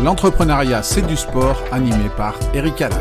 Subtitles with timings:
[0.00, 2.94] L'entrepreneuriat, c'est du sport, animé par Eric Haller.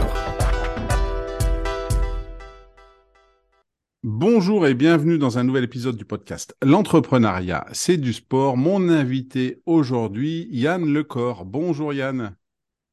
[4.01, 6.55] Bonjour et bienvenue dans un nouvel épisode du podcast.
[6.63, 8.57] L'entrepreneuriat, c'est du sport.
[8.57, 11.45] Mon invité aujourd'hui, Yann Lecor.
[11.45, 12.35] Bonjour Yann.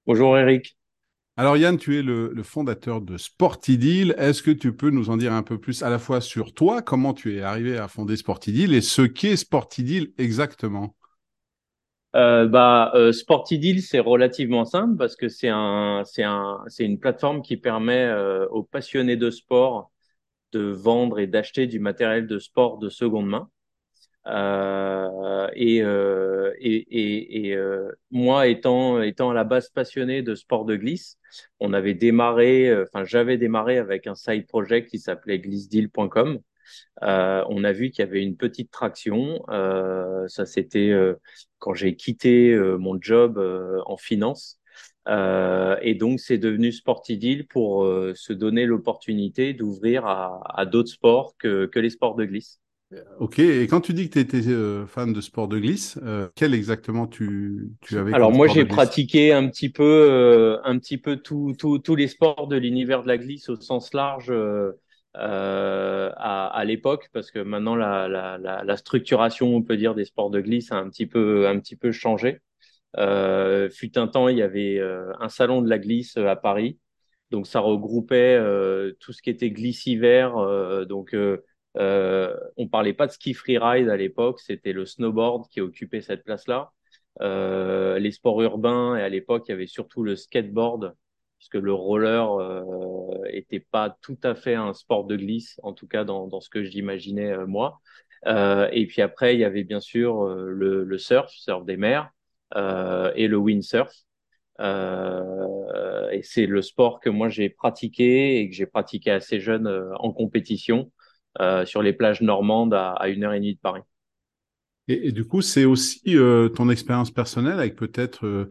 [0.07, 0.77] Bonjour Eric.
[1.39, 4.14] Alors Yann, tu es le, fondateur de Sportidil.
[4.18, 6.82] Est-ce que tu peux nous en dire un peu plus à la fois sur toi,
[6.82, 10.95] comment tu es arrivé à fonder Sportidil et ce qu'est Sportidil exactement?
[12.14, 16.98] Euh, bah, euh, Sportidil, c'est relativement simple parce que c'est un, c'est un, c'est une
[17.00, 19.90] plateforme qui permet euh, aux passionnés de sport
[20.53, 23.50] de vendre et d'acheter du matériel de sport de seconde main.
[24.26, 26.53] Euh, et, euh,
[28.11, 31.18] moi, étant, étant à la base passionné de sport de glisse,
[31.61, 36.39] on avait démarré, enfin, j'avais démarré avec un side project qui s'appelait glissedeal.com.
[37.03, 39.42] Euh, on a vu qu'il y avait une petite traction.
[39.48, 41.14] Euh, ça, c'était euh,
[41.59, 43.39] quand j'ai quitté mon job
[43.87, 44.59] en finance.
[45.09, 51.67] et donc, c'est devenu Sportideal pour se donner l'opportunité d'ouvrir à, à d'autres sports que,
[51.67, 52.61] que les sports de glisse.
[53.19, 54.43] Ok, et quand tu dis que tu étais
[54.87, 55.99] fan de sport de glisse,
[56.37, 61.17] quel exactement tu, tu avais Alors moi j'ai pratiqué un petit peu, un petit peu
[61.17, 64.31] tous les sports de l'univers de la glisse au sens large
[65.17, 69.95] euh, à, à l'époque parce que maintenant la, la, la, la, structuration on peut dire
[69.95, 72.41] des sports de glisse a un petit peu un petit peu changé.
[72.98, 76.37] Euh, fut un temps il y avait euh, un salon de la glisse euh, à
[76.37, 76.79] Paris
[77.33, 80.34] donc ça regroupait euh, tout ce qui était glisse hiver
[80.87, 81.17] donc
[81.77, 86.47] on parlait pas de ski freeride à l'époque c'était le snowboard qui occupait cette place
[86.47, 86.73] là
[87.99, 90.95] les sports urbains et à l'époque il y avait surtout le skateboard
[91.45, 95.87] puisque le roller euh, était pas tout à fait un sport de glisse, en tout
[95.87, 97.81] cas dans, ce que j'imaginais euh, moi.
[98.27, 102.09] Euh, et puis après, il y avait bien sûr euh, le, surf, surf des mers,
[102.56, 103.92] euh, et le windsurf.
[104.59, 109.69] et c'est le sport que moi j'ai pratiqué et que j'ai pratiqué assez jeune
[109.99, 110.91] en compétition
[111.66, 113.82] sur les plages normandes à, à une heure et demie de Paris.
[114.87, 116.16] Et du coup, c'est aussi
[116.55, 118.49] ton expérience personnelle avec peut-être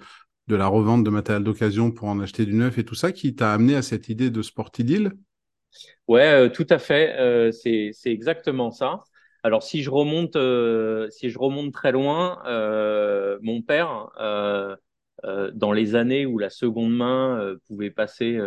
[0.47, 3.35] de la revente de matériel d'occasion pour en acheter du neuf et tout ça qui
[3.35, 5.13] t'a amené à cette idée de Sportidil
[6.07, 7.15] Ouais, euh, tout à fait.
[7.19, 9.03] Euh, c'est exactement ça.
[9.43, 12.41] Alors si je remonte, euh, si je remonte très loin,
[13.41, 14.09] mon père,
[15.53, 18.39] dans les années où la seconde main pouvait passer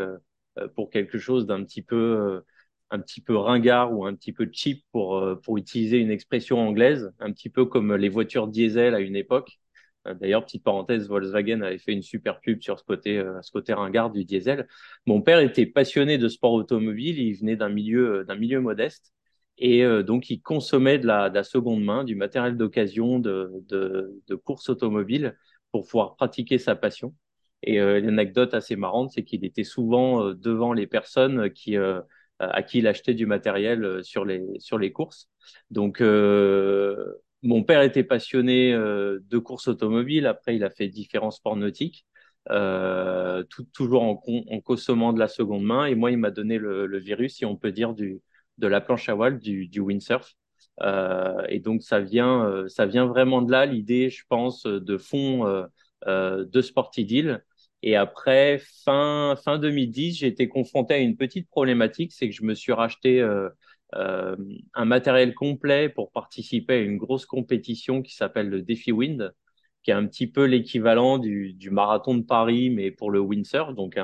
[0.74, 2.42] pour quelque chose d'un petit peu,
[2.90, 7.12] un petit peu ringard ou un petit peu cheap pour pour utiliser une expression anglaise,
[7.20, 9.58] un petit peu comme les voitures diesel à une époque.
[10.06, 13.50] Euh, d'ailleurs, petite parenthèse, Volkswagen avait fait une super pub sur ce côté, euh, ce
[13.50, 14.66] côté ringard du diesel.
[15.06, 17.18] Mon père était passionné de sport automobile.
[17.18, 19.12] Il venait d'un milieu, euh, d'un milieu modeste.
[19.58, 24.20] Et donc, il consommait de la, de la seconde main, du matériel d'occasion de, de,
[24.28, 25.34] de course automobile
[25.72, 27.14] pour pouvoir pratiquer sa passion.
[27.62, 31.74] Et l'anecdote assez marrante, c'est qu'il était souvent devant les personnes qui,
[32.38, 35.30] à qui il achetait du matériel sur les, sur les courses.
[35.70, 36.02] Donc,
[37.42, 40.26] mon père était passionné euh, de course automobile.
[40.26, 42.06] Après, il a fait différents sports nautiques,
[42.50, 45.86] euh, toujours en, en, consommant de la seconde main.
[45.86, 48.20] Et moi, il m'a donné le, virus, si on peut dire, de
[48.66, 50.34] la planche à voile, du, windsurf.
[50.82, 55.66] Euh, et donc, ça vient, ça vient vraiment de là, l'idée, je pense, de fond
[56.06, 57.42] de Sportidil.
[57.82, 62.42] Et après, fin, fin 2010, j'ai été confronté à une petite problématique, c'est que je
[62.42, 63.22] me suis racheté
[63.94, 64.36] euh,
[64.74, 69.32] un matériel complet pour participer à une grosse compétition qui s'appelle le Défi Wind,
[69.82, 73.98] qui est un petit peu l'équivalent du, marathon de Paris, mais pour le windsurf, donc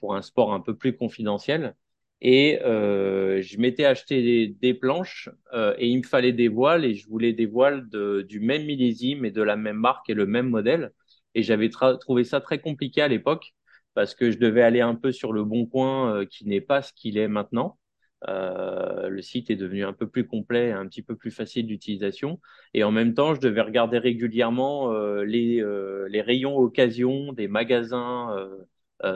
[0.00, 1.74] pour un sport un peu plus confidentiel.
[2.20, 6.94] Et euh, je m'étais acheté des, planches euh, et il me fallait des voiles et
[6.94, 7.88] je voulais des voiles
[8.28, 10.92] du même millésime et de la même marque et le même modèle.
[11.34, 13.54] Et j'avais trouvé ça très compliqué à l'époque
[13.94, 16.92] parce que je devais aller un peu sur le bon coin qui n'est pas ce
[16.92, 17.78] qu'il est maintenant.
[18.28, 22.40] Euh, le site est devenu un peu plus complet, un petit peu plus facile d'utilisation.
[22.74, 27.48] Et en même temps, je devais regarder régulièrement euh, les, euh, les rayons occasion des
[27.48, 28.36] magasins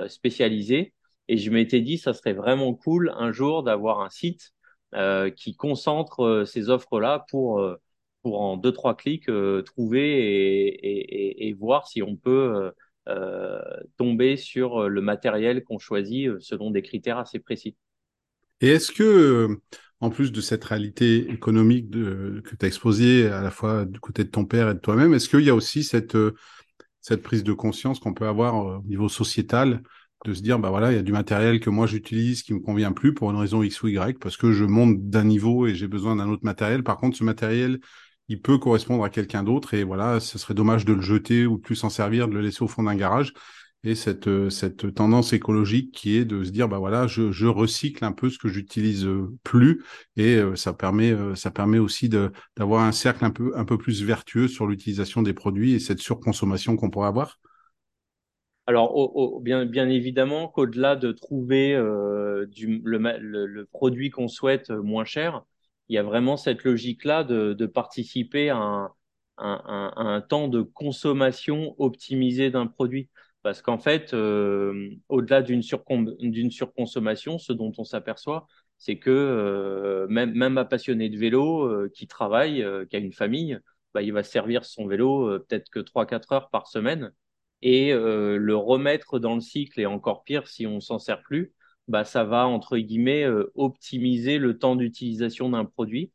[0.08, 0.94] spécialisés.
[1.28, 4.52] Et je m'étais dit, ça serait vraiment cool un jour d'avoir un site
[5.36, 7.64] qui concentre ces offres-là pour,
[8.22, 9.30] pour en deux, trois clics
[9.64, 12.72] trouver et, voir si on peut
[13.96, 17.76] tomber sur le matériel qu'on choisit selon des critères assez précis.
[18.60, 19.62] Et est-ce que, euh,
[20.00, 24.24] en plus de cette réalité économique que tu as exposée à la fois du côté
[24.24, 26.34] de ton père et de toi-même, est-ce qu'il y a aussi cette, euh,
[27.22, 29.82] prise de conscience qu'on peut avoir euh, au niveau sociétal
[30.24, 32.60] de se dire, bah voilà, il y a du matériel que moi j'utilise qui me
[32.60, 35.74] convient plus pour une raison X ou Y, parce que je monte d'un niveau et
[35.74, 36.82] j'ai besoin d'un autre matériel.
[36.82, 37.78] Par contre, ce matériel
[38.28, 41.58] il peut correspondre à quelqu'un d'autre et voilà, ce serait dommage de le jeter ou
[41.58, 43.32] de plus s'en servir, de le laisser au fond d'un garage.
[43.86, 48.30] Euh, cette tendance écologique qui est de se dire, bah voilà, je, recycle un peu
[48.30, 49.08] ce que j'utilise
[49.44, 49.84] plus
[50.16, 54.48] et ça permet, ça permet aussi d'avoir un cercle un peu, un peu plus vertueux
[54.48, 57.38] sur l'utilisation des produits et cette surconsommation qu'on pourrait avoir.
[58.66, 65.44] Alors, bien, évidemment qu'au-delà de trouver euh, le, produit qu'on souhaite moins cher,
[65.88, 68.90] il y a vraiment cette logique-là de, de, participer à
[69.38, 73.08] un, temps de consommation optimisé d'un produit.
[73.46, 80.58] Parce qu'en fait, euh, au-delà d'une surconsommation, ce dont on s'aperçoit, c'est que euh, même,
[80.58, 83.56] un passionné de vélo euh, qui travaille, qui a une famille,
[83.94, 87.12] bah, il va servir son vélo peut-être que 3-4 heures par semaine
[87.62, 91.52] et le remettre dans le cycle et encore pire si on s'en sert plus,
[91.86, 96.10] bah ça va entre guillemets optimiser le temps d'utilisation d'un produit.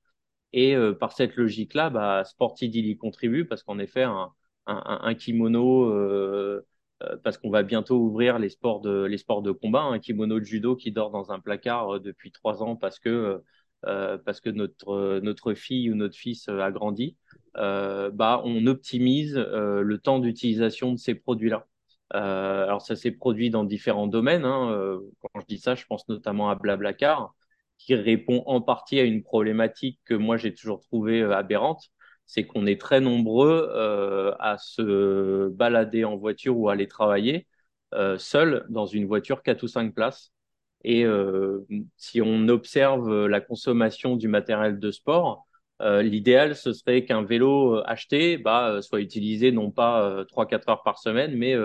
[0.51, 2.23] Et par cette logique-là, bah,
[2.61, 6.61] y contribue parce qu'en effet, un, kimono,
[7.23, 10.45] parce qu'on va bientôt ouvrir les sports de, les sports de combat, un kimono de
[10.45, 13.41] judo qui dort dans un placard depuis trois ans parce que,
[13.81, 17.15] parce que notre, notre fille ou notre fils a grandi
[17.57, 21.67] euh, bah, on optimise euh, le temps d'utilisation de ces produits-là.
[22.13, 24.45] Euh, alors ça s'est produit dans différents domaines.
[24.45, 24.71] Hein.
[24.71, 27.33] Euh, quand je dis ça, je pense notamment à Blablacar,
[27.77, 31.89] qui répond en partie à une problématique que moi j'ai toujours trouvée aberrante,
[32.25, 37.47] c'est qu'on est très nombreux euh, à se balader en voiture ou à aller travailler
[37.93, 40.31] euh, seul dans une voiture 4 ou 5 places.
[40.83, 41.65] Et euh,
[41.97, 45.47] si on observe la consommation du matériel de sport,
[45.81, 51.35] l'idéal, ce serait qu'un vélo acheté bah, soit utilisé non pas 3-4 heures par semaine,
[51.35, 51.55] mais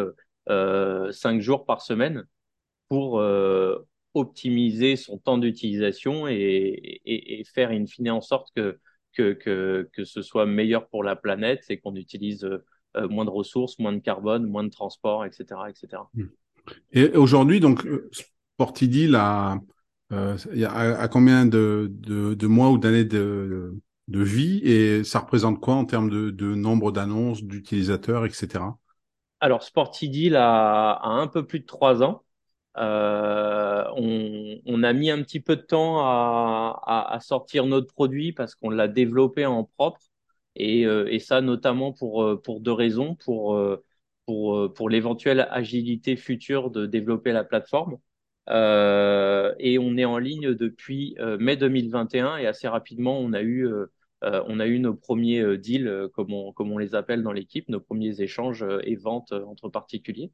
[0.49, 2.25] euh, 5 jours par semaine
[2.89, 3.23] pour
[4.15, 8.79] optimiser son temps d'utilisation et, faire in fine en sorte que,
[9.17, 12.49] que, que, que ce soit meilleur pour la planète et qu'on utilise
[12.95, 15.69] moins de ressources, moins de carbone, moins de transport, etc.
[15.69, 16.03] etc.
[16.93, 17.87] Et aujourd'hui, donc,
[18.55, 19.61] Sportidil a,
[20.13, 23.75] euh, a, a, combien de, de, de mois ou d'années de,
[24.09, 28.65] de vie et ça représente quoi en termes de, de nombre d'annonces, d'utilisateurs, etc.
[29.41, 32.23] Alors, Sportideal a, a, un peu plus de trois ans.
[32.79, 33.85] Euh,
[34.67, 38.89] on, a mis un petit peu de temps à, sortir notre produit parce qu'on l'a
[38.89, 40.01] développé en propre
[40.57, 43.15] et, euh, ça notamment pour, euh, pour deux raisons.
[43.17, 43.59] Pour,
[44.27, 47.99] pour, l'éventuelle agilité future de développer la plateforme.
[48.49, 53.69] Et on est en ligne depuis mai 2021 et assez rapidement on a eu
[54.23, 57.81] on a eu nos premiers euh, deals, euh, comme on, les appelle dans l'équipe, nos
[57.81, 60.33] premiers échanges et ventes entre particuliers.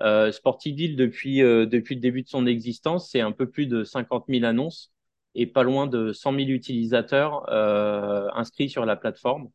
[0.00, 0.30] Euh,
[0.66, 4.92] Deal, depuis, le début de son existence, c'est un peu plus de 50 000 annonces
[5.34, 9.50] et pas loin de 100 000 utilisateurs euh, inscrits sur la plateforme.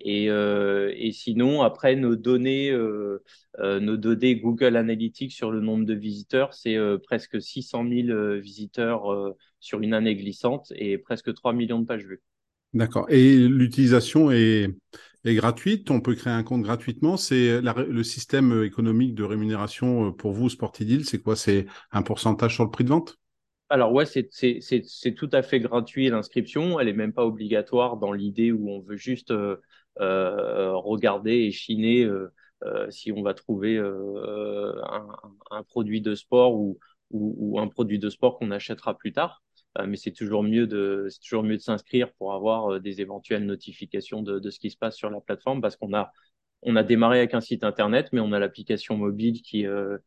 [0.00, 3.22] Et, euh, sinon, après, nos données, euh,
[3.58, 9.80] nos données Google Analytics sur le nombre de visiteurs, c'est presque 600 000 visiteurs sur
[9.80, 12.22] une année glissante et presque 3 millions de pages vues.
[12.72, 13.06] D'accord.
[13.10, 14.68] Et l'utilisation est,
[15.24, 15.90] gratuite?
[15.90, 17.16] On peut créer un compte gratuitement?
[17.16, 21.04] C'est le système économique de rémunération euh, pour vous, Sportidil.
[21.04, 21.36] C'est quoi?
[21.36, 23.18] C'est un pourcentage sur le prix de vente?
[23.68, 26.80] Alors ouais, c'est tout à fait gratuit l'inscription.
[26.80, 29.56] Elle est même pas obligatoire dans l'idée où on veut juste euh,
[30.00, 32.08] euh, regarder et chiner
[32.90, 38.96] si on va trouver un, produit de sport ou un produit de sport qu'on achètera
[38.98, 39.42] plus tard.
[39.78, 41.08] Euh, mais c'est toujours mieux de
[41.58, 45.20] s'inscrire pour avoir euh, des éventuelles notifications de, de ce qui se passe sur la
[45.20, 46.12] plateforme parce qu'on a
[46.82, 49.98] démarré avec un site internet mais on a l'application mobile qui euh,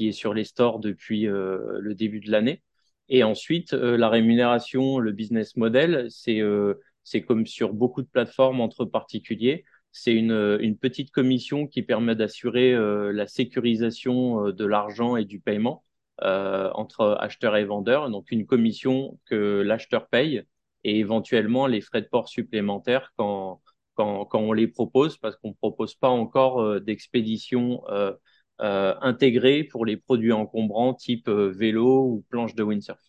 [0.00, 2.62] est sur les stores depuis le début de l'année.
[3.08, 9.64] Et ensuite la rémunération le business model c'est comme sur beaucoup de plateformes entre particuliers
[9.92, 12.74] c'est une, une petite commission qui permet d'assurer
[13.12, 15.84] la sécurisation de l'argent et du paiement
[16.22, 20.42] euh, entre acheteur et vendeur, donc une commission que l'acheteur paye
[20.84, 23.60] et éventuellement les frais de port supplémentaires quand,
[23.94, 28.14] quand, quand on les propose, parce qu'on ne propose pas encore euh, d'expédition euh,
[28.58, 33.00] intégrée pour les produits encombrants type vélo ou planche de windsurf.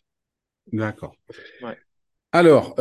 [0.71, 1.13] D'accord.
[1.61, 1.77] Ouais.
[2.31, 2.75] Alors,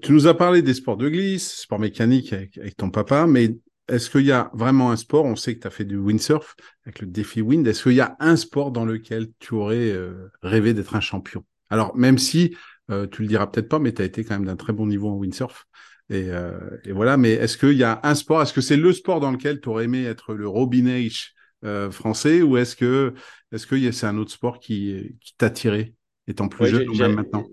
[0.00, 3.50] tu nous as parlé des sports de glisse, sport mécanique avec, avec ton papa, mais
[3.88, 5.24] est-ce qu'il y a vraiment un sport?
[5.24, 7.66] On sait que tu as fait du windsurf avec le défi wind.
[7.66, 11.44] Est-ce qu'il y a un sport dans lequel tu aurais euh, rêvé d'être un champion?
[11.70, 12.56] Alors, même si
[12.90, 14.86] euh, tu le diras peut-être pas, mais tu as été quand même d'un très bon
[14.86, 15.66] niveau en windsurf.
[16.08, 18.42] Et, euh, et voilà, mais est-ce qu'il y a un sport?
[18.42, 21.30] Est-ce que c'est le sport dans lequel tu aurais aimé être le Robin H
[21.64, 22.42] euh, français?
[22.42, 23.14] Ou est-ce que
[23.52, 25.94] est-ce que c'est un autre sport qui, qui t'a tiré
[26.28, 27.44] étant plus ouais, jeune ou même maintenant?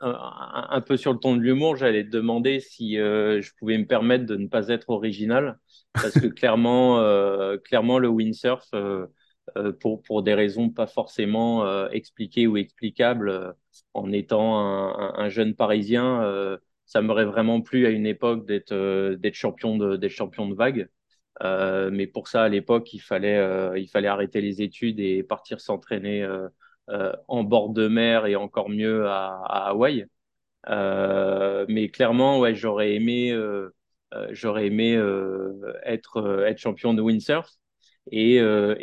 [0.00, 4.26] Un, peu sur le ton de l'humour, j'allais te demander si je pouvais me permettre
[4.26, 5.58] de ne pas être original,
[5.92, 6.98] parce que clairement,
[7.64, 8.70] clairement le windsurf,
[9.80, 13.54] pour, pour des raisons pas forcément expliquées ou explicables,
[13.94, 19.34] en étant un, un jeune Parisien, ça m'aurait vraiment plu à une époque d'être
[20.08, 20.88] champion de d'être.
[21.42, 26.22] Euh, mais pour ça, à l'époque, il fallait, euh, arrêter les études et partir s'entraîner
[26.22, 26.48] euh,
[27.28, 30.06] en bord de mer et encore mieux à, Hawaï.
[30.68, 33.36] mais clairement, ouais, j'aurais aimé,
[34.30, 34.94] j'aurais aimé
[35.84, 37.50] être, champion de windsurf.
[38.10, 38.40] Et,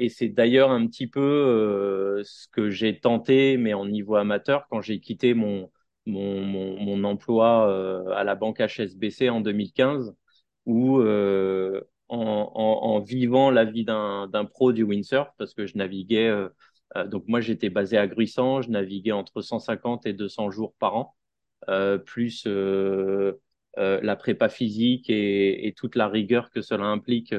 [0.10, 5.00] c'est d'ailleurs un petit peu ce que j'ai tenté, mais en niveau amateur, quand j'ai
[5.00, 5.70] quitté mon,
[7.04, 10.14] emploi à la banque HSBC en 2015,
[10.66, 16.28] où euh, en, vivant la vie d'un pro du windsurf parce que je naviguais.
[16.28, 16.50] Euh, euh,
[17.08, 21.16] donc moi j'étais basé à Gruissant, je naviguais entre 150 et 200 jours par an,
[21.70, 22.48] euh, plus
[23.78, 27.34] la prépa physique et, toute la rigueur que cela implique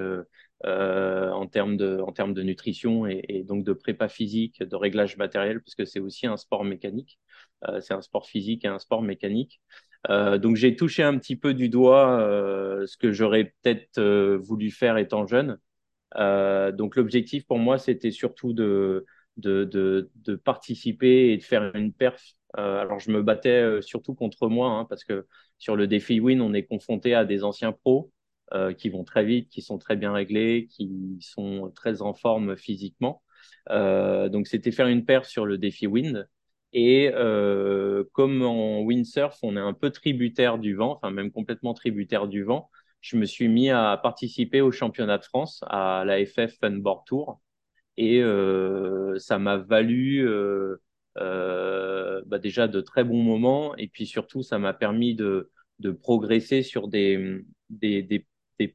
[0.64, 5.60] en termes de en termes de nutrition et, donc de prépa physique, de réglage matériel
[5.62, 7.18] parce que c'est aussi un sport mécanique.
[7.80, 9.60] c'est un sport physique et un sport mécanique.
[10.10, 14.38] Euh, donc j'ai touché un petit peu du doigt euh, ce que j'aurais peut-être euh,
[14.40, 15.58] voulu faire étant jeune.
[16.16, 21.92] donc l'objectif pour moi, c'était surtout de, de, de, de, participer et de faire une
[21.92, 22.34] perf.
[22.54, 25.26] alors je me battais surtout contre moi, hein, parce que
[25.58, 28.12] sur le défi Win, on est confronté à des anciens pros
[28.78, 33.22] qui vont très vite, qui sont très bien réglés, qui sont très en forme physiquement.
[33.68, 36.26] donc c'était faire une perf sur le défi Wind.
[36.72, 41.74] Et euh, comme en windsurf, on est un peu tributaire du vent, enfin même complètement
[41.74, 46.24] tributaire du vent, je me suis mis à participer au championnat de France, à la
[46.24, 47.40] FF Funboard Tour.
[47.96, 50.76] Et euh, ça m'a valu euh,
[51.18, 53.76] euh, bah déjà de très bons moments.
[53.76, 55.50] Et puis surtout, ça m'a permis de,
[56.02, 57.44] progresser sur des,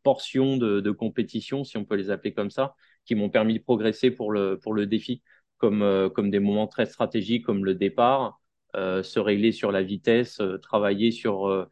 [0.03, 2.75] portions de, compétition, si on peut les appeler comme ça,
[3.05, 5.21] qui m'ont permis de progresser pour le, pour le défi
[5.57, 8.39] comme, comme des moments très stratégiques comme le départ,
[8.73, 11.67] se régler sur la vitesse, travailler sur,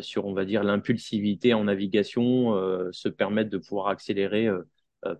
[0.00, 2.54] sur, on va dire, l'impulsivité en navigation,
[2.92, 4.48] se permettre de pouvoir accélérer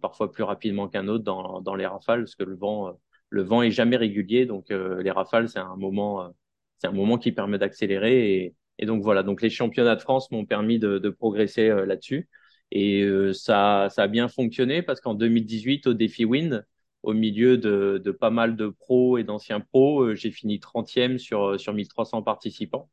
[0.01, 2.99] parfois plus rapidement qu'un autre dans, dans les rafales, parce que le vent,
[3.31, 6.33] le vent est jamais régulier, donc les rafales, c'est un moment,
[6.79, 8.55] c'est un moment qui permet d'accélérer.
[8.79, 12.29] Et, donc voilà, donc les championnats de France m'ont permis de, progresser là-dessus.
[12.71, 16.65] Et ça, ça a bien fonctionné parce qu'en 2018, au défi Wind,
[17.03, 20.03] au milieu de, pas mal de pros et d'anciens pros.
[20.03, 22.91] Euh, j'ai fini 30e sur, sur 1300 participants.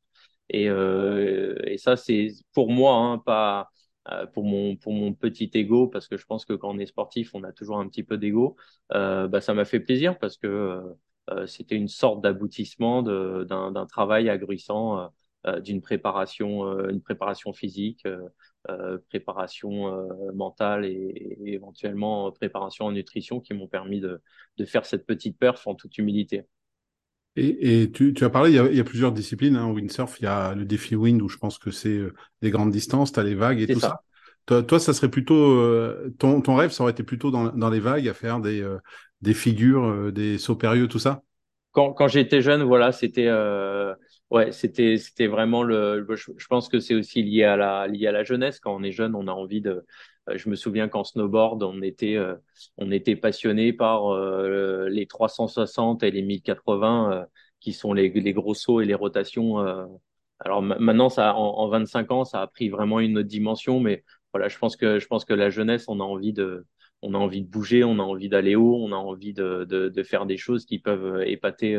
[0.50, 3.70] Et, euh, et ça, c'est pour moi, hein, pas
[4.12, 6.86] euh, pour mon, pour mon petit ego, parce que je pense que quand on est
[6.86, 8.56] sportif, on a toujours un petit peu d'ego.
[8.94, 10.82] Euh, bah, ça m'a fait plaisir parce que
[11.32, 15.12] euh, c'était une sorte d'aboutissement d'un travail agruissant,
[15.62, 18.06] d'une préparation, une préparation physique,
[18.72, 24.20] euh, préparation euh, mentale et, éventuellement préparation en nutrition qui m'ont permis de,
[24.58, 26.48] de, faire cette petite perf en toute humilité.
[27.36, 29.56] Et, et tu, tu, as parlé, il y a, il y a plusieurs disciplines.
[29.56, 32.50] Hein, windsurf, il y a le défi wind où je pense que c'est euh, des
[32.50, 34.02] grandes distances, tu as les vagues et tout ça.
[34.46, 35.60] Toi, toi, ça serait plutôt
[36.20, 38.64] ton, ton rêve, ça aurait été plutôt dans, dans les vagues, à faire des,
[39.22, 41.24] des figures, des sauts périlleux, tout ça?
[41.72, 43.28] Quand, quand j'étais jeune, voilà, c'était
[44.32, 46.06] Ouais, c'était c'était vraiment le.
[46.10, 48.60] Je, pense que c'est aussi lié à la lié à la jeunesse.
[48.60, 49.86] Quand on est jeune, on a envie de.
[50.30, 52.36] Euh, je me souviens qu'en snowboard, on était euh,
[53.22, 57.26] passionné par euh, les 360 et les 1080
[57.60, 59.58] qui sont les gros sauts et les rotations.
[60.40, 63.80] Alors maintenant, en, en 25 ans, ça a pris vraiment une autre dimension.
[63.80, 64.04] Mais
[64.34, 66.66] voilà, je pense que la jeunesse, on a envie de
[67.48, 71.24] bouger, on a envie d'aller haut, on a envie de, faire des choses qui peuvent
[71.26, 71.76] épater,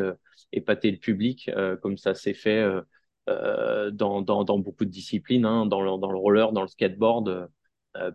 [0.53, 1.51] le public,
[1.83, 2.69] comme ça s'est fait
[3.29, 7.49] dans, beaucoup de disciplines, hein, dans le roller, dans le skateboard.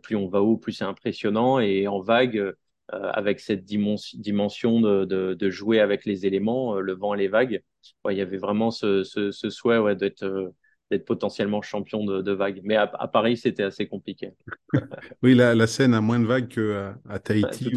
[0.02, 1.60] Plus on va haut, plus c'est impressionnant.
[1.60, 2.54] Et en vague,
[2.90, 7.62] avec cette dimension de, de, de, jouer avec les éléments, le vent et les vagues,
[8.10, 10.54] il y avait vraiment ce, ce, ce souhait ouais, d'être
[10.92, 12.60] d'être potentiellement champion de, de vagues.
[12.64, 14.32] Mais à, Paris, c'était assez compliqué.
[15.24, 17.74] oui, la, la, scène a moins de vagues qu'à à Tahiti,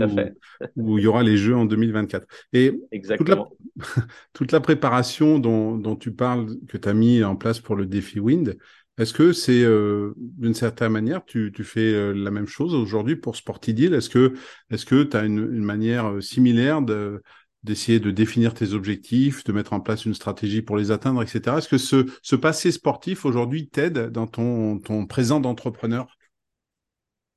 [0.77, 2.27] où, il y aura les Jeux en 2024.
[2.53, 3.57] Et Exactement.
[3.79, 7.61] Toute, la, toute la préparation dont, dont, tu parles, que tu as mis en place
[7.61, 8.59] pour le défi Wind,
[8.97, 13.35] est-ce que c'est euh, d'une certaine manière, tu, fais euh, la même chose aujourd'hui pour
[13.35, 13.93] Sportidil?
[13.93, 14.35] Est-ce que
[14.71, 17.21] est-ce que tu as une, manière euh, similaire de
[17.65, 21.57] d'essayer de définir tes objectifs, de mettre en place une stratégie pour les atteindre, etc.
[21.57, 26.07] Est-ce que ce, passé sportif aujourd'hui t'aide dans ton, présent d'entrepreneur?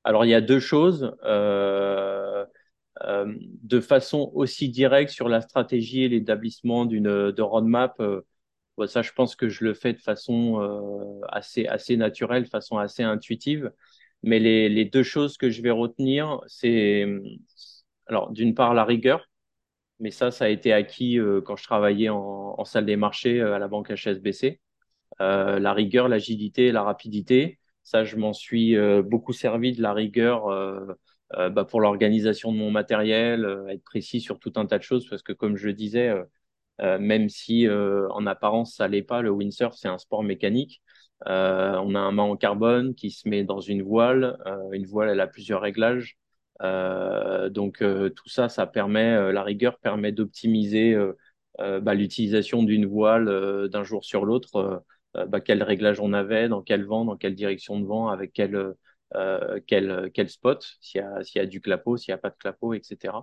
[0.04, 1.16] Alors il y a deux choses.
[3.64, 8.02] De façon aussi directe sur la stratégie et l'établissement d'une de roadmap,
[8.86, 13.02] ça, je pense que je le fais de façon euh, assez, naturelle, de façon assez
[13.02, 13.72] intuitive.
[14.24, 17.06] Mais les, deux choses que je vais retenir, c'est
[18.08, 19.30] alors d'une part la rigueur,
[20.00, 23.56] mais ça, ça a été acquis euh, quand je travaillais en, salle des marchés euh,
[23.56, 24.62] à la banque HSBC.
[25.20, 30.46] La rigueur, l'agilité, la rapidité, ça, je m'en suis beaucoup servi de la rigueur
[31.32, 35.24] bah, pour l'organisation de mon matériel, être précis sur tout un tas de choses, parce
[35.24, 36.14] que comme je le disais,
[36.80, 40.82] même si en apparence ça l'est pas, le windsurf c'est un sport mécanique.
[41.28, 44.38] Euh, on a un mât en carbone qui se met dans une voile.
[44.46, 46.18] Euh, une voile, elle a plusieurs réglages.
[46.64, 50.96] Euh, donc tout ça, ça permet, la rigueur permet d'optimiser
[51.58, 54.84] bah, l'utilisation d'une voile d'un jour sur l'autre.
[55.14, 58.74] Bah, quel réglage on avait, dans quel vent, dans quelle direction de vent, avec quel
[59.68, 62.30] quel, quel spot, s'il y a, s'il y a du clapot, s'il n'y a pas
[62.30, 63.14] de clapot, etc.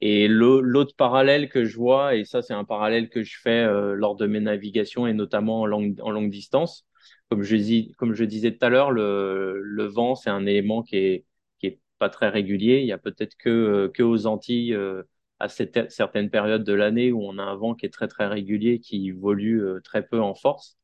[0.00, 4.16] Et l'autre parallèle que je vois, et ça c'est un parallèle que je fais lors
[4.16, 6.86] de mes navigations et notamment en longue, en longue distance,
[7.30, 10.82] comme je, dis, comme je disais tout à l'heure, le, le, vent, c'est un élément
[10.82, 11.24] qui est,
[11.58, 12.80] qui est pas très régulier.
[12.80, 15.02] Il y a peut-être que, que aux Antilles, euh,
[15.40, 18.26] à cette, certaines périodes de l'année, où on a un vent qui est très, très
[18.26, 20.76] régulier, qui évolue euh, très peu en force.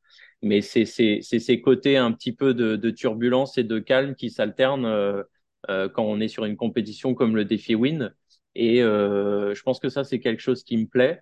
[0.43, 4.87] Mais c'est ces côtés un petit peu de, de, turbulence et de calme qui s'alternent
[4.87, 5.23] euh,
[5.71, 8.15] euh, quand on est sur une compétition comme le défi Wind.
[8.57, 11.21] Et euh, je pense que ça, c'est quelque chose qui me plaît.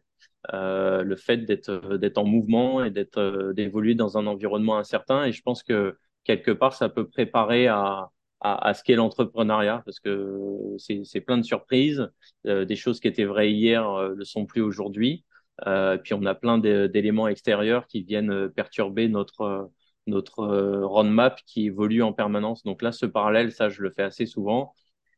[0.53, 5.25] Euh, le fait d'être euh, d'être en mouvement et d'évoluer dans un environnement incertain.
[5.25, 8.11] Et je pense que quelque part, ça peut préparer à,
[8.41, 10.39] à, à ce qu'est l'entrepreneuriat parce que
[10.79, 12.09] c'est plein de surprises.
[12.45, 15.25] des choses qui étaient vraies hier ne le sont plus aujourd'hui.
[15.67, 19.71] Euh, puis on a plein d'éléments extérieurs qui viennent perturber notre
[20.07, 20.45] notre
[20.85, 22.63] roadmap qui évolue en permanence.
[22.63, 24.75] Donc là, ce parallèle, ça, je le fais assez souvent.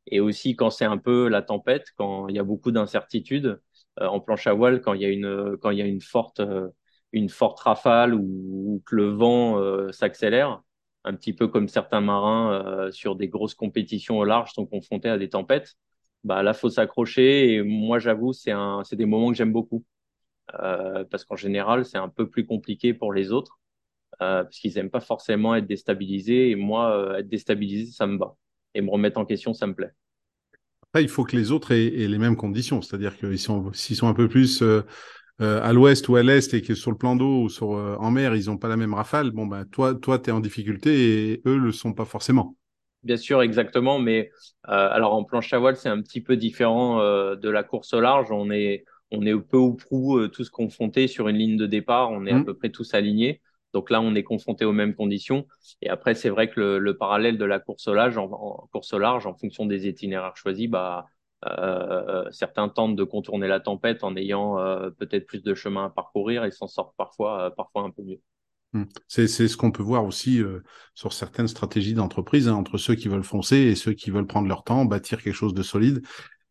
[0.07, 3.61] Et aussi quand c'est un peu la tempête, quand il y a beaucoup d'incertitudes,
[4.01, 6.03] euh, en planche à voile quand il y a une quand il y a une
[6.03, 6.69] forte euh,
[7.13, 10.63] une forte rafale ou, que le vent euh, s'accélère,
[11.05, 15.19] un petit peu comme certains marins sur des grosses compétitions au large sont confrontés à
[15.19, 15.75] des tempêtes.
[16.25, 17.55] Bah là, faut s'accrocher.
[17.55, 19.85] Et moi, j'avoue, c'est un, c'est des moments que j'aime beaucoup
[20.61, 23.61] euh, parce qu'en général, c'est un peu plus compliqué pour les autres
[24.23, 26.51] euh, parce qu'ils aiment pas forcément être déstabilisés.
[26.51, 28.37] Et moi, être déstabilisé, ça me bat.
[28.75, 29.93] Et me remettre en question, ça me plaît
[31.01, 32.83] il faut que les autres aient, les mêmes conditions.
[32.83, 34.83] C'est-à-dire qu'ils sont, s'ils sont un peu plus euh,
[35.41, 37.97] euh, à l'ouest ou à l'est et que sur le plan d'eau ou sur, euh,
[37.99, 40.41] en mer, ils n'ont pas la même rafale, bon, ben, toi, toi, tu es en
[40.41, 42.57] difficulté et eux le sont pas forcément.
[43.03, 43.99] Bien sûr, exactement.
[44.01, 44.31] Mais
[44.65, 48.33] alors en planche à voile, c'est un petit peu différent de la course au large.
[48.33, 52.11] On est, on est peu ou prou tous confrontés sur une ligne de départ.
[52.11, 52.45] On est à mmh.
[52.47, 53.41] peu près tous alignés.
[53.77, 55.47] Donc là, on est confronté aux mêmes conditions.
[55.83, 58.27] Et après, c'est vrai que le, parallèle de la course au large, en,
[58.73, 61.05] course large, en fonction des itinéraires choisis, bah,
[61.45, 65.91] euh, certains tentent de contourner la tempête en ayant euh, peut-être plus de chemin à
[65.91, 68.23] parcourir et s'en sortent parfois, euh, un peu mieux.
[68.73, 68.85] Hmm.
[69.09, 70.41] C'est ce qu'on peut voir aussi
[70.95, 74.49] sur certaines stratégies d'entreprise, hein, entre ceux qui veulent foncer et ceux qui veulent prendre
[74.49, 76.01] leur temps, bâtir quelque chose de solide.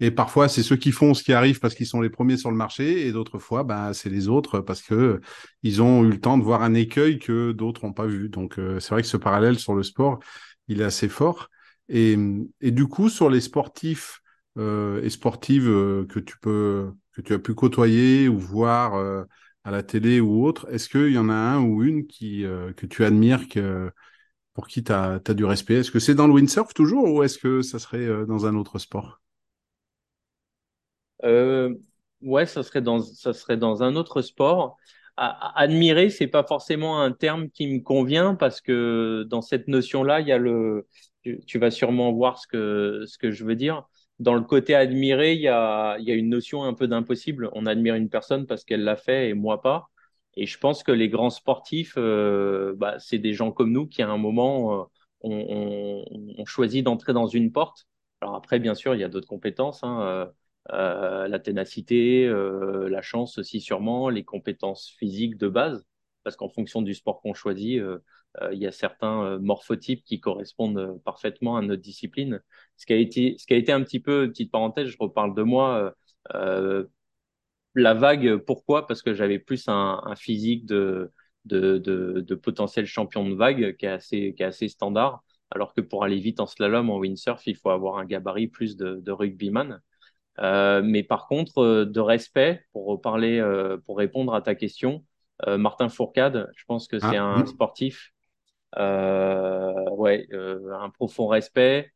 [0.01, 2.51] Et parfois, c'est ceux qui font ce qui arrive parce qu'ils sont les premiers sur
[2.51, 5.21] le marché, et d'autres fois, ben, c'est les autres parce que
[5.63, 8.29] ils ont eu le temps de voir un écueil que d'autres n'ont pas vu.
[8.29, 10.19] Donc, euh, c'est vrai que ce parallèle sur le sport,
[10.67, 11.49] il est assez fort.
[11.89, 12.17] Et,
[12.61, 14.21] et du coup, sur les sportifs
[14.57, 19.23] euh, et sportives euh, que tu peux, que tu as pu côtoyer ou voir euh,
[19.63, 22.43] à la télé ou autre, est-ce qu'il y en a un ou une qui
[22.77, 23.91] que tu admires, que
[24.53, 25.75] pour qui tu as, as, du respect?
[25.75, 28.79] Est-ce que c'est dans le windsurf toujours ou est-ce que ça serait dans un autre
[28.79, 29.21] sport?
[31.23, 31.73] Euh,
[32.21, 34.77] ouais, ça serait dans ça serait dans un autre sport.
[35.17, 40.21] À, admirer, c'est pas forcément un terme qui me convient parce que dans cette notion-là,
[40.21, 40.87] il y a le.
[41.23, 43.83] Tu, vas sûrement voir ce que ce que je veux dire.
[44.19, 47.49] Dans le côté admirer, il y a il y a une notion un peu d'impossible.
[47.53, 49.89] On admire une personne parce qu'elle l'a fait et moi pas.
[50.37, 54.01] Et je pense que les grands sportifs, euh, bah, c'est des gens comme nous qui
[54.01, 54.85] à un moment euh,
[55.21, 57.87] on, choisit d'entrer dans une porte.
[58.21, 59.83] Alors après, bien sûr, il y a d'autres compétences.
[59.83, 60.29] Hein,
[60.71, 65.85] euh, la ténacité, euh, la chance aussi sûrement, les compétences physiques de base,
[66.23, 67.99] parce qu'en fonction du sport qu'on choisit, euh,
[68.51, 72.41] il y a certains morphotypes qui correspondent parfaitement à notre discipline.
[72.75, 75.33] Ce qui a été, ce qui a été un petit peu, petite parenthèse, je reparle
[75.35, 75.95] de moi,
[77.75, 78.87] la vague, pourquoi?
[78.87, 81.11] Parce que j'avais plus un, un physique de,
[81.45, 85.73] de, de, de, potentiel champion de vague qui est assez, qui est assez standard, alors
[85.73, 88.95] que pour aller vite en slalom, en windsurf, il faut avoir un gabarit plus de,
[89.01, 89.81] de rugbyman.
[90.39, 95.05] Euh, mais par contre, euh, de respect, pour parler, euh, pour répondre à ta question,
[95.47, 98.13] Martin Fourcade, je pense que c'est ah, un sportif,
[98.77, 101.91] ouais, un profond respect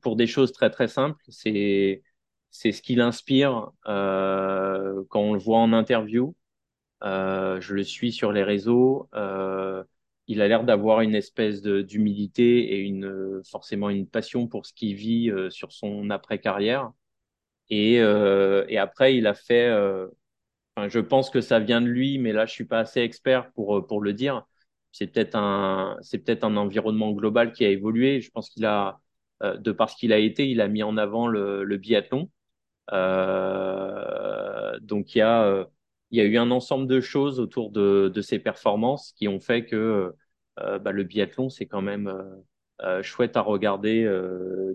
[0.00, 1.20] pour des choses très très simples.
[1.28, 2.04] C'est
[2.50, 6.36] c'est ce qu'il inspire quand on le voit en interview.
[7.02, 9.08] je le suis sur les réseaux.
[10.28, 14.94] il a l'air d'avoir une espèce d'humilité et une forcément une passion pour ce qu'il
[14.94, 16.92] vit sur son après-carrière.
[17.70, 19.68] Et, et après, il a fait
[20.88, 23.78] je pense que ça vient de lui, mais là, je suis pas assez expert pour,
[23.78, 24.46] euh, pour le dire.
[24.92, 28.20] C'est peut-être un, peut-être un environnement global qui a évolué.
[28.20, 29.00] Je pense qu'il a,
[29.42, 32.30] euh, de par ce qu'il a été, il a mis en avant le, biathlon.
[32.92, 35.64] Euh, donc il y a, euh,
[36.10, 39.40] il y a eu un ensemble de choses autour de, de ses performances qui ont
[39.40, 40.12] fait que
[40.56, 42.12] bah, le biathlon, c'est quand même
[43.02, 44.04] chouette à regarder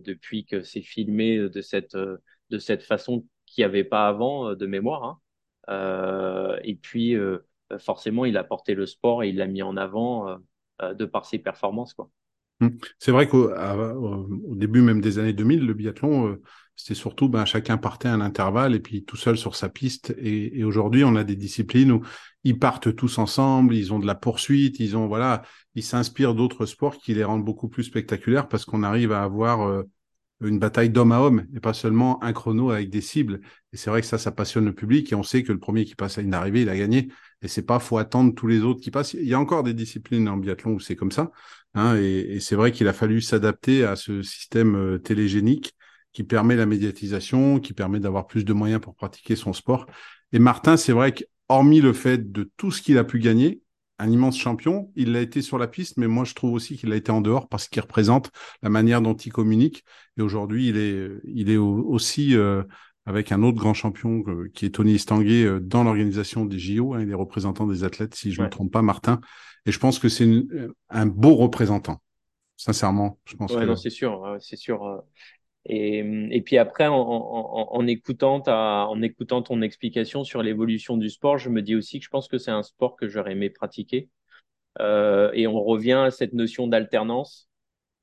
[0.03, 1.95] depuis que c'est filmé de cette,
[2.49, 5.03] de cette façon qu'il n'y avait pas avant de mémoire.
[5.03, 5.19] Hein.
[5.69, 7.39] Euh, et puis, euh,
[7.79, 10.37] forcément, il a porté le sport et il l'a mis en avant
[10.81, 11.93] euh, de par ses performances.
[11.93, 12.09] Quoi.
[12.61, 12.77] Hum.
[12.99, 16.37] C'est vrai qu'au au début même des années 2000, le biathlon,
[16.77, 20.15] c'était surtout ben, chacun partait à un intervalle et puis tout seul sur sa piste.
[20.17, 22.01] Et, et aujourd'hui, on a des disciplines où
[22.43, 25.41] ils partent tous ensemble, ils ont de la poursuite, ils ont voilà,
[25.73, 29.83] ils s'inspirent d'autres sports qui les rendent beaucoup plus spectaculaires parce qu'on arrive à avoir
[30.41, 33.39] une bataille d'homme à homme et pas seulement un chrono avec des cibles.
[33.73, 35.85] Et c'est vrai que ça, ça passionne le public et on sait que le premier
[35.85, 37.09] qui passe à une arrivée, il a gagné.
[37.41, 39.13] Et c'est pas faut attendre tous les autres qui passent.
[39.13, 41.31] Il y a encore des disciplines en biathlon où c'est comme ça.
[41.73, 45.75] Hein, et, c'est vrai qu'il a fallu s'adapter à ce système euh, télégénique
[46.13, 49.85] qui permet la médiatisation, qui permet d'avoir plus de moyens pour pratiquer son sport.
[50.31, 53.61] Et Martin, c'est vrai qu'hormis le fait de tout ce qu'il a pu gagner,
[53.99, 54.91] un immense champion.
[54.95, 57.21] Il l'a été sur la piste, mais moi je trouve aussi qu'il a été en
[57.21, 58.31] dehors parce qu'il représente
[58.61, 59.83] la manière dont il communique.
[60.17, 62.63] Et aujourd'hui, il est, il est aussi euh,
[63.05, 66.93] avec un autre grand champion euh, qui est Tony Estanguet euh, dans l'organisation des JO.
[66.93, 69.19] Hein, il est représentant des athlètes, si je ne me trompe pas, Martin.
[69.65, 70.27] Et je pense que c'est
[70.89, 72.01] un beau représentant.
[72.57, 73.51] Sincèrement, je pense.
[73.53, 75.03] Ouais, non, c'est sûr, c'est sûr.
[75.67, 81.49] Et, puis après, en, écoutant ta, en écoutant ton explication sur l'évolution du sport, je
[81.49, 84.09] me dis aussi que je pense que c'est un sport que j'aurais aimé pratiquer.
[84.79, 87.49] Euh, et on revient à cette notion d'alternance.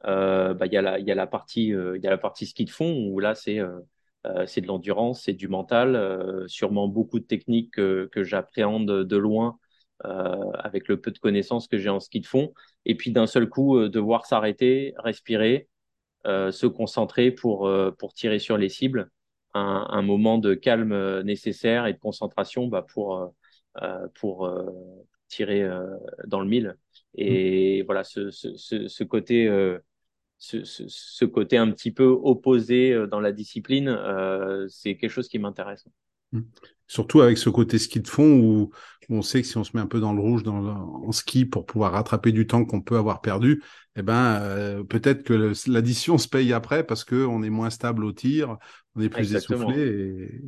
[0.07, 2.47] Euh, bah, il y a la, il y partie, euh, il y a la partie
[2.47, 3.79] ski de fond où là c'est, euh,
[4.27, 9.17] euh, c'est de l'endurance, c'est du mental, sûrement beaucoup de techniques que, que j'appréhende de
[9.17, 9.59] loin
[10.05, 12.53] avec le peu de connaissances que j'ai en ski de fond.
[12.87, 15.72] Et puis d'un seul coup, devoir s'arrêter, respirer euh,
[16.25, 19.11] se concentrer pour, euh, pour tirer sur les cibles,
[19.55, 23.35] un, un, moment de calme euh, nécessaire et de concentration bah, pour,
[24.15, 24.51] pour
[25.29, 25.69] tirer
[26.27, 26.77] dans le mille.
[27.15, 27.87] Et mmh.
[27.87, 29.49] voilà, ce, ce, ce, côté,
[30.39, 33.99] ce, ce, côté un petit peu opposé dans la discipline,
[34.69, 35.87] c'est quelque chose qui m'intéresse.
[36.33, 36.41] Mmh.
[36.93, 38.71] Surtout avec ce côté ski de fond où,
[39.09, 41.47] on sait que si on se met un peu dans le rouge dans en ski
[41.47, 43.63] pour pouvoir rattraper du temps qu'on peut avoir perdu,
[43.97, 48.05] eh ben euh, peut-être que l'addition se paye après parce que on est moins stable
[48.05, 48.59] au tir,
[48.95, 49.81] on est plus essoufflé.
[49.81, 50.41] Et...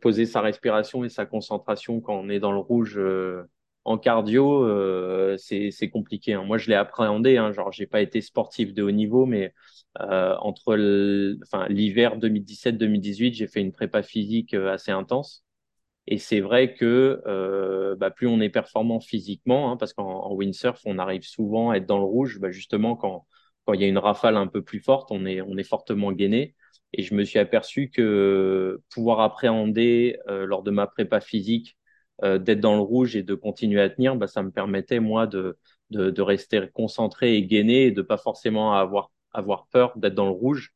[0.00, 3.44] Poser sa respiration et sa concentration quand on est dans le rouge euh,
[3.84, 6.34] en cardio, euh, c'est compliqué.
[6.34, 6.44] Hein.
[6.44, 7.36] Moi, je l'ai appréhendé.
[7.36, 9.52] Hein, genre, j'ai pas été sportif de haut niveau, mais
[10.00, 10.76] euh, entre
[11.68, 15.44] l'hiver 2017-2018, j'ai fait une prépa physique euh, assez intense.
[16.06, 20.80] Et c'est vrai que euh, bah, plus on est performant physiquement, hein, parce qu'en windsurf,
[20.84, 23.26] on arrive souvent à être dans le rouge, bah, justement quand
[23.64, 26.10] quand il y a une rafale un peu plus forte, on est on est fortement
[26.12, 26.54] gainé.
[26.92, 31.76] Et je me suis aperçu que pouvoir appréhender euh, lors de ma prépa physique
[32.24, 35.26] euh, d'être dans le rouge et de continuer à tenir, bah, ça me permettait moi
[35.26, 35.56] de,
[36.20, 40.72] rester concentré et gainé et de pas forcément avoir peur d'être dans le rouge.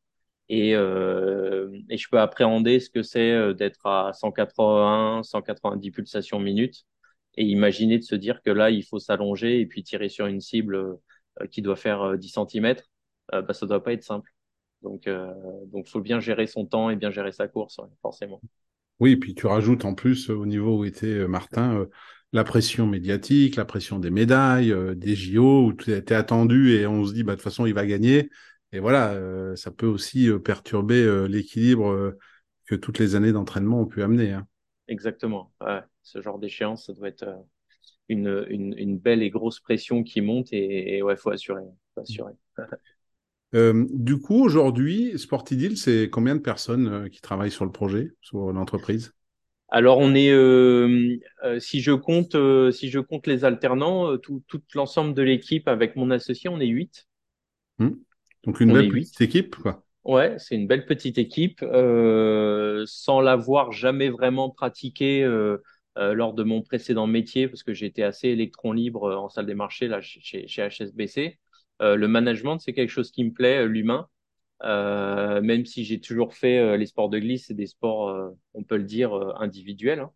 [0.49, 6.39] Et, euh, et je peux appréhender ce que c'est euh, d'être à 180, 190 pulsations
[6.39, 6.85] minutes
[7.35, 10.41] et imaginer de se dire que là, il faut s'allonger et puis tirer sur une
[10.41, 10.97] cible
[11.51, 12.75] qui doit faire 10 cm.
[13.33, 14.31] Euh, bah, ça doit pas être simple.
[14.81, 15.33] Donc, euh,
[15.67, 18.41] donc, faut bien gérer son temps et bien gérer sa course, forcément.
[18.99, 21.85] Oui, et puis tu rajoutes en plus au niveau où était Martin
[22.33, 27.05] la pression médiatique, la pression des médailles, des JO où tu es attendu et on
[27.05, 28.29] se dit bah de toute façon il va gagner.
[28.71, 32.15] Et voilà, euh, ça peut aussi euh, perturber euh, l'équilibre
[32.65, 34.33] que toutes les années d'entraînement ont pu amener.
[34.33, 34.47] Hein.
[34.87, 35.53] Exactement.
[36.03, 37.25] Ce genre d'échéance, ça doit être
[38.09, 41.63] une, une, belle et grosse pression qui monte et, ouais, faut assurer.
[41.95, 42.33] Faut assurer.
[43.53, 49.13] du coup, aujourd'hui, Sportidil, c'est combien de personnes qui travaillent sur le projet, sur l'entreprise?
[49.69, 51.17] Alors on est, euh,
[51.59, 52.37] si je compte,
[52.71, 56.67] si je compte les alternants, tout, tout l'ensemble de l'équipe avec mon associé, on est
[56.67, 57.07] huit.
[57.79, 57.89] Mmh.
[58.45, 59.83] Donc une belle petite équipe, quoi.
[60.07, 65.57] Ouais, c'est une belle petite équipe, euh, sans l'avoir jamais vraiment pratiqué euh,
[65.97, 69.53] euh, lors de mon précédent métier, parce que j'étais assez électron libre en salle des
[69.53, 71.37] marchés là chez, chez HSBC.
[71.79, 74.07] Le management, c'est quelque chose qui me plaît, l'humain.
[74.63, 78.83] même si j'ai toujours fait les sports de glisse, c'est des sports, on peut le
[78.83, 80.07] dire, individuels.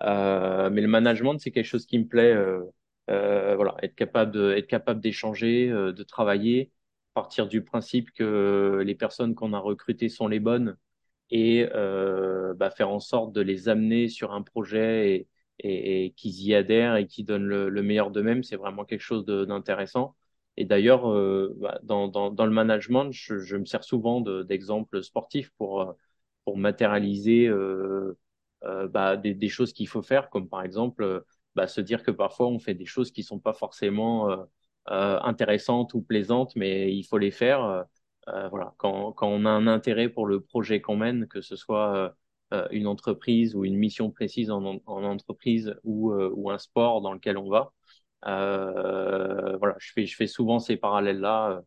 [0.00, 0.70] Hein.
[0.70, 2.36] mais le management, c'est quelque chose qui me plaît.
[3.08, 6.70] voilà, être capable être capable d'échanger, de travailler,
[7.14, 10.76] partir du principe que les personnes qu'on a recrutées sont les bonnes
[11.30, 11.66] et
[12.56, 15.28] bah, faire en sorte de les amener sur un projet et,
[16.04, 20.16] et, qu'ils y adhèrent et qu'ils donnent le, meilleur d'eux-mêmes, c'est vraiment quelque chose d'intéressant.
[20.56, 25.02] Et d'ailleurs, euh, bah, dans, dans, dans, le management, je, je me sers souvent d'exemples
[25.02, 25.92] sportifs pour, euh,
[26.44, 28.18] pour matérialiser euh,
[28.64, 31.20] euh, bah, des, des, choses qu'il faut faire, comme par exemple euh,
[31.54, 35.94] bah, se dire que parfois on fait des choses qui sont pas forcément euh, intéressantes
[35.94, 37.86] ou plaisantes, mais il faut les faire.
[38.50, 42.14] voilà, quand, quand on a un intérêt pour le projet qu'on mène, que ce soit
[42.70, 47.38] une entreprise ou une mission précise en, en entreprise ou, ou un sport dans lequel
[47.38, 47.79] on va, euh,
[48.24, 51.62] voilà, je fais, je fais souvent ces parallèles-là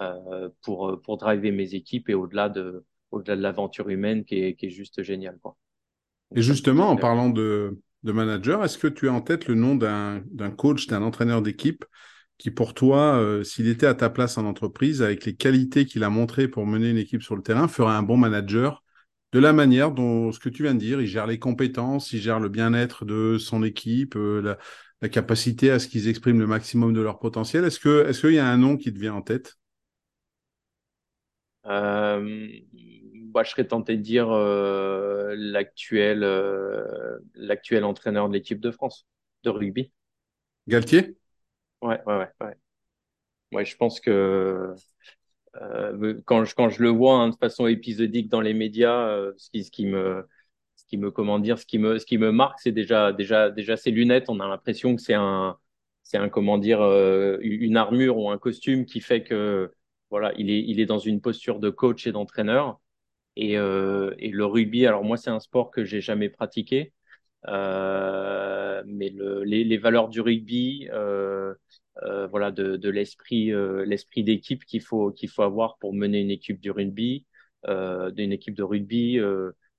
[0.00, 4.54] euh, pour, pour driver mes équipes et au-delà de, au-delà de l'aventure humaine qui est,
[4.54, 5.38] qui est juste géniale.
[5.42, 5.56] Quoi.
[6.36, 9.74] et justement, en parlant de, de manager, est-ce que tu as en tête le nom
[9.74, 11.84] d'un, d'un coach, d'un entraîneur d'équipe
[12.36, 16.04] qui, pour toi, euh, s'il était à ta place en entreprise, avec les qualités qu'il
[16.04, 18.84] a montrées pour mener une équipe sur le terrain, ferait un bon manager
[19.32, 22.20] de la manière dont ce que tu viens de dire, il gère les compétences, il
[22.20, 24.58] gère le bien-être de son équipe, la,
[25.02, 27.64] la capacité à ce qu'ils expriment le maximum de leur potentiel.
[27.64, 29.58] Est-ce que est-ce qu'il y a un nom qui te vient en tête?
[31.66, 32.48] Euh,
[33.32, 39.06] bah, je serais tenté de dire euh, l'actuel euh, l'actuel entraîneur de l'équipe de France
[39.44, 39.92] de rugby.
[40.68, 41.16] Galtier?
[41.82, 42.54] Ouais, ouais, ouais, ouais.
[43.52, 44.74] Ouais, je pense que
[45.56, 49.50] euh, quand je quand je le vois hein, de façon épisodique dans les médias, ce
[49.50, 50.26] qui ce qui me
[50.88, 53.76] qui me comment dire, ce qui me ce qui me marque, c'est déjà déjà déjà
[53.76, 54.26] ses lunettes.
[54.28, 55.58] On a l'impression que c'est un
[56.02, 59.72] c'est un comment dire euh, une armure ou un costume qui fait que
[60.10, 62.80] voilà, il est il est dans une posture de coach et d'entraîneur.
[63.36, 66.92] Et, euh, et le rugby, alors moi c'est un sport que j'ai jamais pratiqué,
[67.48, 70.88] euh, mais le, les, les valeurs du rugby,
[72.30, 73.50] voilà, de, de l'esprit
[73.86, 77.26] l'esprit d'équipe qu'il faut qu'il faut avoir pour mener une équipe du rugby,
[77.66, 79.18] d'une équipe de rugby.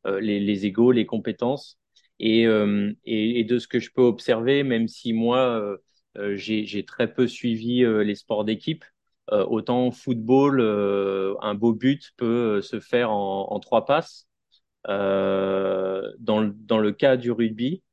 [0.07, 1.77] Euh, les, égaux, les compétences.
[2.19, 5.77] Et, euh, et, de ce que je peux observer, même si moi,
[6.17, 8.83] euh, j'ai très peu suivi les sports d'équipe,
[9.31, 10.59] autant football,
[11.41, 14.27] un beau but peut se faire en, en trois passes.
[14.85, 17.83] Dans, le, dans le cas du rugby,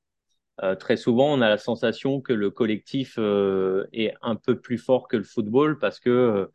[0.81, 3.19] très souvent, on a la sensation que le collectif
[3.93, 6.51] est un peu plus fort que le football parce que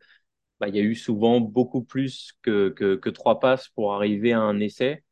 [0.60, 4.40] bah, il y a eu souvent beaucoup plus que, que, trois passes pour arriver à
[4.40, 5.02] un essai.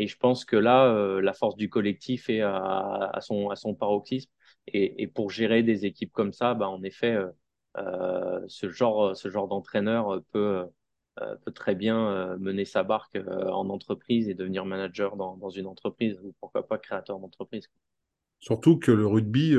[0.00, 4.30] Et je pense que là, euh, la force du collectif est à, son, paroxysme.
[4.68, 7.26] Et, pour gérer des équipes comme ça, bah, en effet, euh,
[7.78, 10.66] euh ce genre, ce genre d'entraîneur peut,
[11.52, 16.68] très bien mener sa barque en entreprise et devenir manager dans, une entreprise ou pourquoi
[16.68, 17.68] pas créateur d'entreprise.
[18.38, 19.56] Surtout que le rugby,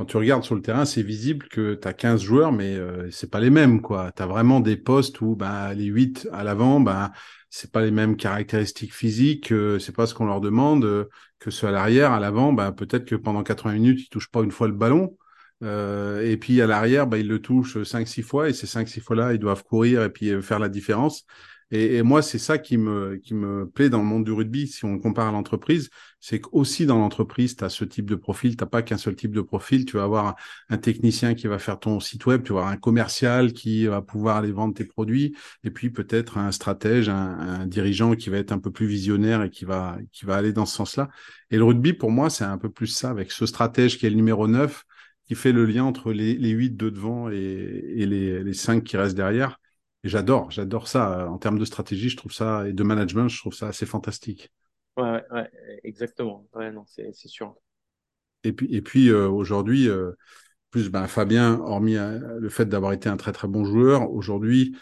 [0.00, 3.10] quand tu regardes sur le terrain, c'est visible que tu as 15 joueurs, mais euh,
[3.10, 3.82] c'est pas les mêmes.
[3.82, 7.12] Tu as vraiment des postes où bah, les 8 à l'avant, bah,
[7.50, 11.06] c'est pas les mêmes caractéristiques physiques, euh, c'est pas ce qu'on leur demande, euh,
[11.38, 14.42] que ceux à l'arrière, à l'avant, bah, peut-être que pendant 80 minutes, ils touchent pas
[14.42, 15.16] une fois le ballon.
[15.62, 19.34] Euh, et puis à l'arrière, bah, ils le touchent 5-6 fois, et ces 5-6 fois-là,
[19.34, 21.24] ils doivent courir et puis euh, faire la différence.
[21.72, 24.84] Et, moi, c'est ça qui me, qui me plaît dans le monde du rugby, si
[24.84, 28.66] on compare à l'entreprise, c'est qu'aussi dans l'entreprise, tu as ce type de profil, tu
[28.66, 30.34] pas qu'un seul type de profil, tu vas avoir
[30.68, 34.02] un technicien qui va faire ton site web, tu vas avoir un commercial qui va
[34.02, 38.52] pouvoir aller vendre tes produits, et puis peut-être un stratège, un, dirigeant qui va être
[38.52, 41.08] un peu plus visionnaire et qui va, qui va aller dans ce sens-là.
[41.50, 44.10] Et le rugby, pour moi, c'est un peu plus ça, avec ce stratège qui est
[44.10, 44.84] le numéro 9,
[45.24, 48.82] qui fait le lien entre les, les 8 de devant et, et les, les 5
[48.82, 49.60] qui restent derrière
[50.02, 51.28] et j'adore, j'adore ça.
[51.28, 54.50] En termes de stratégie, je trouve ça, et de management, je trouve ça assez fantastique.
[54.96, 55.50] Ouais, ouais,
[55.84, 56.46] exactement.
[56.54, 57.54] Ouais, non, c'est sûr.
[58.44, 60.12] Et puis, et puis euh, aujourd'hui, euh,
[60.70, 64.76] plus ben, Fabien, hormis euh, le fait d'avoir été un très très bon joueur, aujourd'hui,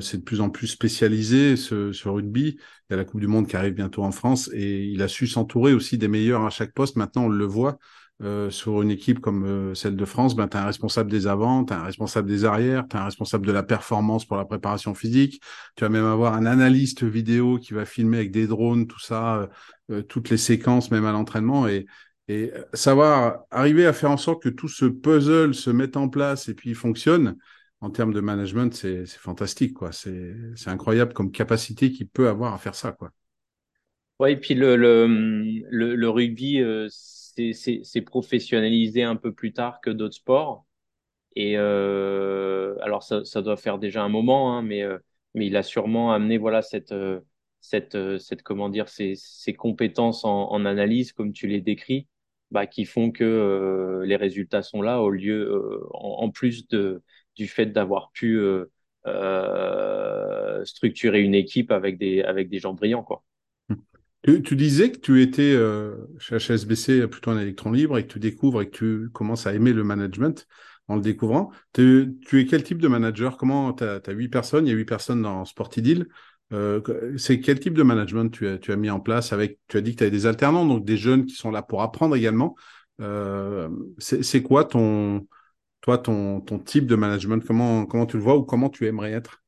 [0.00, 2.56] c'est de plus en plus spécialisé ce, ce, rugby.
[2.88, 5.08] Il y a la Coupe du Monde qui arrive bientôt en France et il a
[5.08, 6.96] su s'entourer aussi des meilleurs à chaque poste.
[6.96, 7.76] Maintenant, on le voit.
[8.22, 11.26] Euh, sur une équipe comme euh, celle de France, ben, tu as un responsable des
[11.26, 14.38] avants, tu as un responsable des arrières, tu as un responsable de la performance pour
[14.38, 15.42] la préparation physique,
[15.76, 19.48] tu vas même avoir un analyste vidéo qui va filmer avec des drones, tout ça,
[19.90, 21.68] euh toutes les séquences, même à l'entraînement.
[21.68, 21.86] Et,
[22.28, 26.48] et savoir arriver à faire en sorte que tout ce puzzle se mette en place
[26.48, 27.36] et puis fonctionne,
[27.80, 29.74] en termes de management, c'est fantastique.
[29.74, 29.92] quoi.
[29.92, 30.34] C'est
[30.66, 32.92] incroyable comme capacité qu'il peut avoir à faire ça.
[32.92, 33.10] quoi.
[34.18, 35.06] Ouais, et puis le, le,
[35.68, 40.66] le, le rugby, euh, c'est professionnalisé un peu plus tard que d'autres sports.
[41.36, 44.98] Et euh, alors, ça, ça, doit faire déjà un moment, hein, mais, euh,
[45.34, 47.20] mais il a sûrement amené voilà, cette, euh,
[47.60, 52.08] cette, euh, cette comment dire, ces, ces compétences en, en, analyse, comme tu les décris,
[52.52, 57.02] bah, qui font que les résultats sont là au lieu, en, plus de,
[57.36, 58.40] du fait d'avoir pu
[60.64, 63.22] structurer une équipe avec des, avec des gens brillants, quoi.
[64.26, 65.56] Tu, disais que tu étais
[66.18, 69.54] chez HSBC plutôt un électron libre et que tu découvres et que tu commences à
[69.54, 70.46] aimer le management
[70.88, 71.50] en le découvrant.
[71.72, 73.36] Tu, es quel type de manager?
[73.36, 76.08] Comment tu as, huit personnes, il y a huit personnes dans Sportidil.
[76.52, 76.80] Euh,
[77.18, 79.80] c'est quel type de management tu as, tu as mis en place avec Tu as
[79.80, 82.54] dit que tu avais des alternants, donc des jeunes qui sont là pour apprendre également.
[83.00, 85.26] Euh, c'est quoi ton,
[85.80, 87.44] toi, ton, ton type de management?
[87.44, 89.42] Comment, comment tu le vois ou comment tu aimerais être?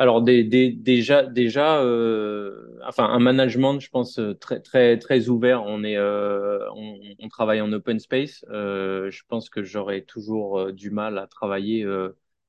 [0.00, 5.64] Alors déjà, déjà, euh, enfin un management, je pense très très très ouvert.
[5.64, 8.42] On est, euh, on, travaille en open space.
[8.48, 11.86] Euh, je pense que j'aurais toujours du mal à travailler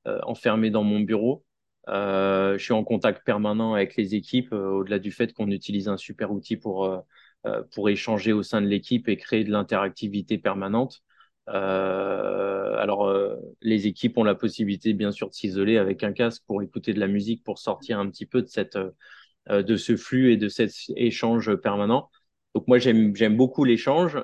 [0.06, 1.44] enfermé dans mon bureau.
[1.88, 6.32] je suis en contact permanent avec les équipes, au-delà du fait qu'on utilise un super
[6.32, 7.04] outil pour
[7.86, 11.02] échanger au sein de l'équipe et créer de l'interactivité permanente.
[11.48, 16.42] Euh, alors, euh, les équipes ont la possibilité, bien sûr, de s'isoler avec un casque
[16.46, 19.96] pour écouter de la musique, pour sortir un petit peu de cette, euh, de ce
[19.96, 22.10] flux et de cet échange permanent.
[22.54, 24.16] Donc moi, j'aime, beaucoup l'échange.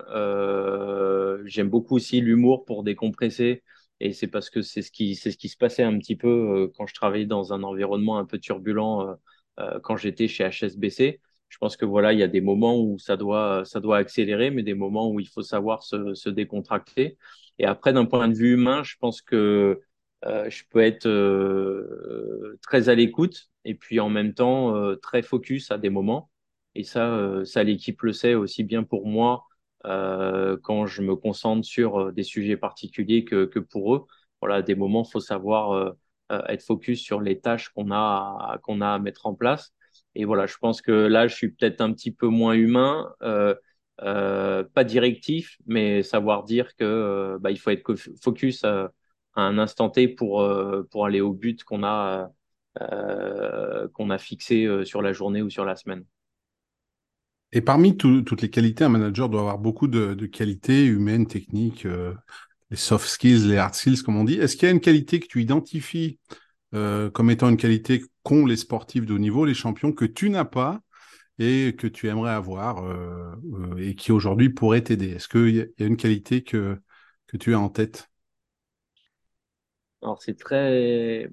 [1.44, 3.62] J'aime beaucoup aussi l'humour pour décompresser.
[4.00, 6.94] Et c'est parce que c'est ce ce qui se passait un petit peu quand je
[6.94, 9.16] travaillais dans un environnement un peu turbulent
[9.83, 13.16] quand j'étais chez HSBC je pense que voilà, il y a des moments où ça
[13.16, 17.18] doit, ça doit accélérer, mais des moments où il faut savoir se, se décontracter.
[17.58, 19.80] Et après, d'un point de vue humain, je pense que
[20.24, 25.22] euh, je peux être euh, très à l'écoute et puis en même temps euh, très
[25.22, 26.30] focus à des moments.
[26.74, 29.44] Et ça, euh, ça l'équipe le sait aussi bien pour moi
[29.87, 34.06] euh, quand je me concentre sur des sujets particuliers que, que pour eux.
[34.40, 35.94] Voilà, des moments, faut savoir
[36.48, 39.72] être focus sur les tâches qu'on a qu'on a à mettre en place
[40.14, 43.54] et voilà, je pense que là, je suis peut-être un petit peu moins humain, euh,
[44.02, 48.92] euh, pas directif, mais savoir dire que euh, bah, il faut être focus à,
[49.34, 50.44] un instant T pour
[50.90, 52.28] pour aller au but qu'on a
[53.94, 56.04] qu'on a fixé sur la journée ou sur la semaine.
[57.52, 61.86] Et parmi toutes les qualités, un manager doit avoir beaucoup de, de qualités humaines, techniques,
[62.70, 64.34] les soft skills, les hard skills, comme on dit.
[64.34, 66.18] Est-ce qu'il y a une qualité que tu identifies
[66.74, 70.31] euh, comme étant une qualité qu'ont les sportifs de haut niveau, les champions, que tu
[70.31, 70.81] n'as pas
[71.38, 75.11] et que tu aimerais avoir euh, euh, et qui aujourd'hui pourrait t'aider.
[75.12, 76.78] Est-ce qu'il y, a une qualité que,
[77.26, 78.11] que tu as en tête?
[80.02, 81.31] Alors c'est très...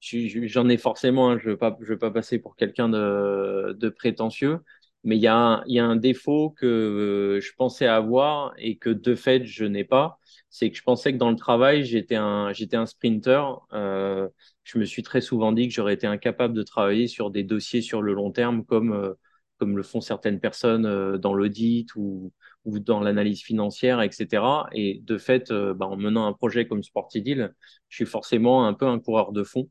[0.00, 4.60] J'en ai forcément, hein, je ne veux, pas, passer pour quelqu'un de, de prétentieux,
[5.06, 8.90] mais il y, a un, y a un défaut que je pensais avoir et que
[8.90, 10.18] de fait je n'ai pas,
[10.50, 13.60] c'est que je pensais que dans le travail j'étais un, j'étais un sprinter.
[13.72, 14.28] Euh,
[14.64, 17.82] je me suis très souvent dit que j'aurais été incapable de travailler sur des dossiers
[17.82, 19.14] sur le long terme comme, euh,
[19.58, 22.32] comme le font certaines personnes euh, dans l'audit ou,
[22.64, 24.68] ou dans l'analyse financière, etc.
[24.72, 27.54] Et de fait, euh, bah, en menant un projet comme Sportidil,
[27.88, 29.68] je suis forcément un peu un coureur de fond.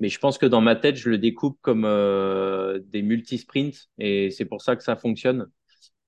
[0.00, 4.46] Mais je pense que dans ma tête, je le découpe comme des multi-sprints et c'est
[4.46, 5.48] pour ça que ça fonctionne.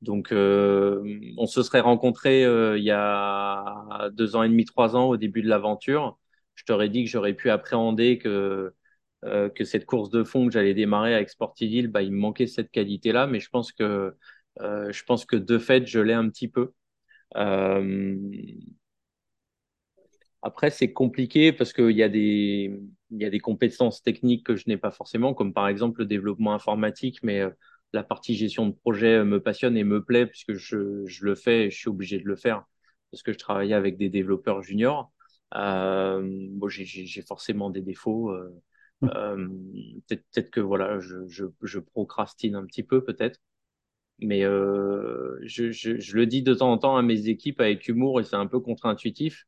[0.00, 5.16] Donc, on se serait rencontrés il y a deux ans et demi, trois ans au
[5.16, 6.18] début de l'aventure
[6.54, 8.74] je t'aurais dit que j'aurais pu appréhender que,
[9.24, 12.46] euh, que cette course de fond que j'allais démarrer avec Sportiville, bah, il me manquait
[12.46, 14.14] cette qualité-là, mais je pense que,
[14.60, 16.72] euh, je pense que de fait, je l'ai un petit peu.
[17.36, 18.16] Euh...
[20.42, 22.72] Après, c'est compliqué parce qu'il y, a des,
[23.12, 26.06] il y a des compétences techniques que je n'ai pas forcément, comme par exemple le
[26.06, 27.50] développement informatique, mais euh,
[27.92, 31.66] la partie gestion de projet me passionne et me plaît puisque je, je le fais
[31.66, 32.64] et je suis obligé de le faire
[33.10, 35.12] parce que je travaillais avec des développeurs juniors.
[35.54, 38.30] Euh, bon, j'ai forcément des défauts.
[38.30, 38.50] Euh,
[39.02, 39.08] mmh.
[39.14, 39.48] euh,
[40.08, 43.38] peut-être que voilà, je, je, je, procrastine un petit peu, peut-être.
[44.18, 48.24] Mais euh, je, le dis de temps en temps à mes équipes avec humour et
[48.24, 49.46] c'est un peu contre-intuitif.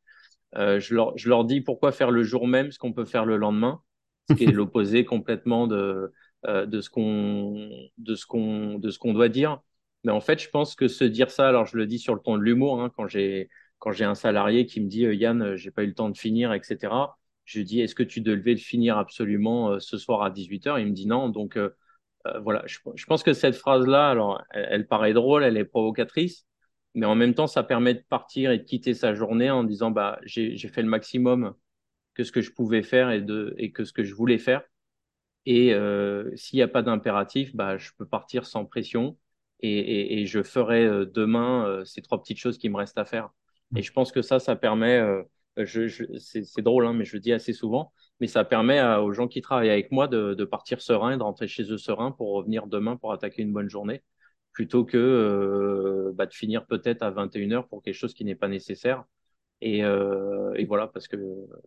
[0.57, 3.25] Euh, je, leur, je leur dis pourquoi faire le jour même ce qu'on peut faire
[3.25, 3.81] le lendemain,
[4.29, 6.13] ce qui est l'opposé complètement de,
[6.47, 9.61] euh, de ce qu'on de ce qu'on de ce qu'on doit dire.
[10.05, 12.21] Mais en fait, je pense que se dire ça, alors je le dis sur le
[12.21, 15.43] ton de l'humour, hein, quand j'ai quand j'ai un salarié qui me dit euh, Yann,
[15.43, 17.17] euh, j'ai pas eu le temps de finir, etc.
[17.47, 20.93] Je dis est-ce que tu devais le finir absolument ce soir à 18h Il me
[20.93, 21.29] dit non.
[21.29, 21.59] Donc
[22.41, 26.47] voilà, je, pense que cette phrase-là, alors elle, paraît drôle, elle est provocatrice,
[26.95, 29.91] mais en même temps, ça permet de partir et de quitter sa journée en disant
[29.91, 31.55] bah j'ai fait le maximum
[32.15, 34.63] que ce que je pouvais faire et que ce que je voulais faire.
[35.47, 35.75] Et
[36.37, 39.19] s'il n'y a pas d'impératif, bah je peux partir sans pression
[39.61, 43.31] et, je ferai demain ces trois petites choses qui me restent à faire.
[43.77, 45.23] Et je pense que ça, ça permet, euh,
[45.67, 49.41] c'est drôle, hein, mais je le dis assez souvent, mais ça permet aux gens qui
[49.41, 52.97] travaillent avec moi de, de, partir serein de rentrer chez eux serein pour revenir demain
[52.97, 54.03] pour attaquer une bonne journée.
[54.55, 59.05] Plutôt que bah, de finir peut-être à 21h pour quelque chose qui n'est pas nécessaire.
[59.61, 61.17] Et, et voilà, parce que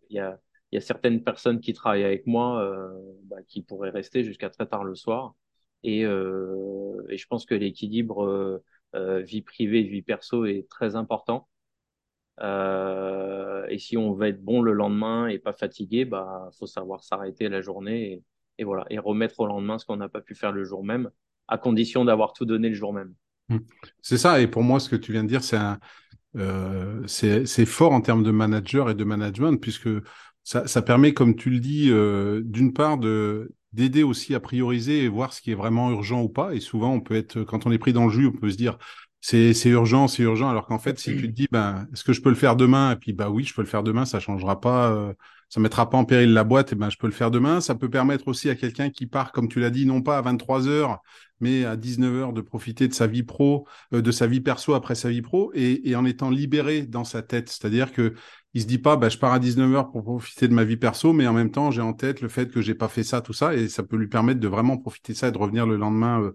[0.09, 0.39] il y a,
[0.71, 2.67] y a certaines personnes qui travaillent avec moi
[3.23, 5.35] bah, qui pourraient rester jusqu'à très tard le soir.
[5.83, 8.61] Et, et je pense que l'équilibre
[8.93, 11.47] vie privée, vie perso est très important.
[12.39, 17.03] Euh, et si on veut être bon le lendemain et pas fatigué, bah faut savoir
[17.03, 18.23] s'arrêter la journée
[18.57, 21.09] et, voilà et remettre au lendemain ce qu'on n'a pas pu faire le jour même,
[21.47, 23.13] à condition d'avoir tout donné le jour même.
[23.49, 23.57] Mmh.
[24.01, 24.41] C'est ça.
[24.41, 25.57] Et pour moi, ce que tu viens de dire, c'est
[26.37, 29.89] euh, fort en termes de manager et de management puisque
[30.43, 35.03] ça, ça permet, comme tu le dis, euh, d'une part de d'aider aussi à prioriser
[35.03, 36.55] et voir ce qui est vraiment urgent ou pas.
[36.55, 38.55] Et souvent, on peut être, quand on est pris dans le jus, on peut se
[38.55, 38.77] dire,
[39.19, 40.49] c'est urgent, c'est urgent.
[40.49, 42.93] Alors qu'en fait, si tu te dis, ben, est-ce que je peux le faire demain?
[42.93, 45.13] Et puis, bah oui, je peux le faire demain, ça changera pas, euh,
[45.49, 47.59] ça mettra pas en péril la boîte, et ben, je peux le faire demain.
[47.59, 50.21] Ça peut permettre aussi à quelqu'un qui part, comme tu l'as dit, non pas à
[50.21, 50.99] 23 heures,
[51.39, 54.73] mais à 19 heures de profiter de sa vie pro, euh, de sa vie perso
[54.73, 57.49] après sa vie pro, et, en étant libéré dans sa tête.
[57.49, 58.13] C'est-à-dire que
[58.53, 60.77] il se dit pas, bah, je pars à 19 heures pour profiter de ma vie
[60.77, 63.21] perso, mais en même temps, j'ai en tête le fait que j'ai pas fait ça,
[63.21, 65.67] tout ça, et ça peut lui permettre de vraiment profiter de ça et de revenir
[65.67, 66.33] le lendemain euh,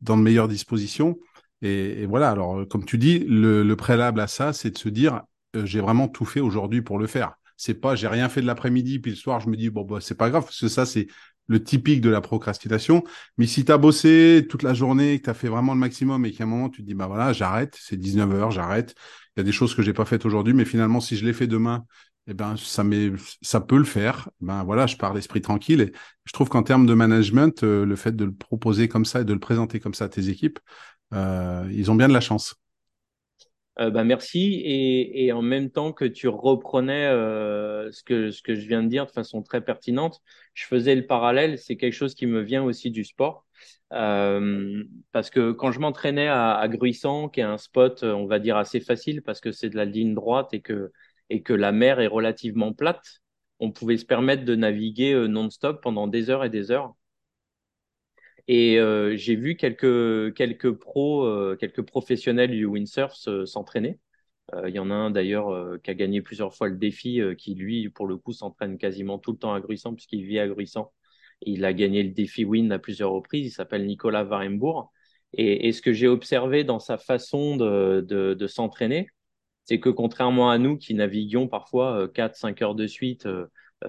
[0.00, 1.18] dans de meilleures dispositions.
[1.62, 5.22] Et, voilà, alors euh, comme tu dis, le, préalable à ça, c'est de se dire,
[5.54, 7.34] j'ai vraiment tout fait aujourd'hui pour le faire.
[7.56, 9.98] C'est pas, j'ai rien fait de l'après-midi, puis le soir, je me dis, bon, bah,
[10.00, 11.06] c'est pas grave, parce que ça, c'est
[11.46, 13.04] le typique de la procrastination.
[13.38, 16.24] Mais si tu as bossé toute la journée, que tu as fait vraiment le maximum
[16.26, 18.94] et qu'à un moment, tu te dis, bah voilà, j'arrête, c'est 19 heures, j'arrête.
[19.36, 21.32] Il y a des choses que j'ai pas faites aujourd'hui, mais finalement, si je les
[21.32, 21.84] fais demain,
[22.26, 22.82] eh ben, ça,
[23.42, 24.30] ça peut le faire.
[24.40, 25.80] Ben voilà, je pars l'esprit tranquille.
[25.82, 25.92] Et
[26.24, 29.24] je trouve qu'en termes de management, euh, le fait de le proposer comme ça et
[29.24, 30.58] de le présenter comme ça à tes équipes,
[31.12, 32.56] euh, ils ont bien de la chance.
[33.80, 38.54] Euh, bah merci et, en même temps que tu reprenais euh, ce que ce que
[38.54, 40.20] je viens de dire de façon très pertinente,
[40.54, 41.58] je faisais le parallèle.
[41.58, 43.46] C'est quelque chose qui me vient aussi du sport
[43.92, 48.38] euh, parce que quand je m'entraînais à, à Gruissant, qui est un spot, on va
[48.38, 50.92] dire assez facile parce que c'est de la ligne droite et que
[51.30, 53.22] et que la mer est relativement plate,
[53.58, 56.94] on pouvait se permettre de naviguer non-stop pendant des heures et des heures.
[58.46, 63.14] Et euh, j'ai vu quelques quelques pros, euh, quelques professionnels du windsurf
[63.46, 63.98] s'entraîner.
[64.54, 67.54] Euh, il y en a un d'ailleurs qui a gagné plusieurs fois le défi, qui
[67.54, 70.92] lui, pour le coup, s'entraîne quasiment tout le temps à Gruissant puisqu'il vit à Gruissant.
[71.42, 73.46] Il a gagné le défi wind à plusieurs reprises.
[73.46, 74.92] Il s'appelle Nicolas Varembourg.
[75.32, 79.08] Et, et, ce que j'ai observé dans sa façon de, de, de s'entraîner,
[79.64, 83.26] c'est que contrairement à nous qui naviguions parfois 4-5 heures de suite,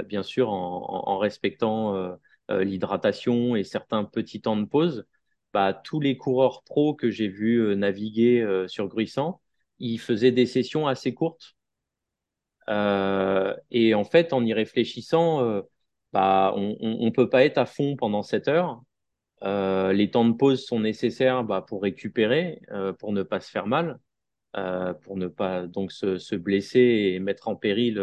[0.03, 2.15] bien sûr en, en respectant euh,
[2.49, 5.05] l'hydratation et certains petits temps de pause,
[5.53, 9.41] bah, tous les coureurs pros que j'ai vus euh, naviguer euh, sur Gruissant,
[9.79, 11.55] ils faisaient des sessions assez courtes.
[13.71, 15.61] et en fait, en y réfléchissant,
[16.13, 18.81] bah, on ne peut pas être à fond pendant 7 heures.
[19.43, 23.51] Euh, les temps de pause sont nécessaires bah, pour récupérer, euh, pour ne pas se
[23.51, 23.99] faire mal,
[24.57, 28.01] euh, pour ne pas donc se, se, blesser et mettre en péril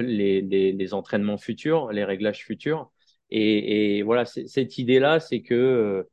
[0.00, 2.90] les, entraînements futurs, les réglages futurs.
[3.30, 6.06] Et, et voilà, cette idée-là, c'est que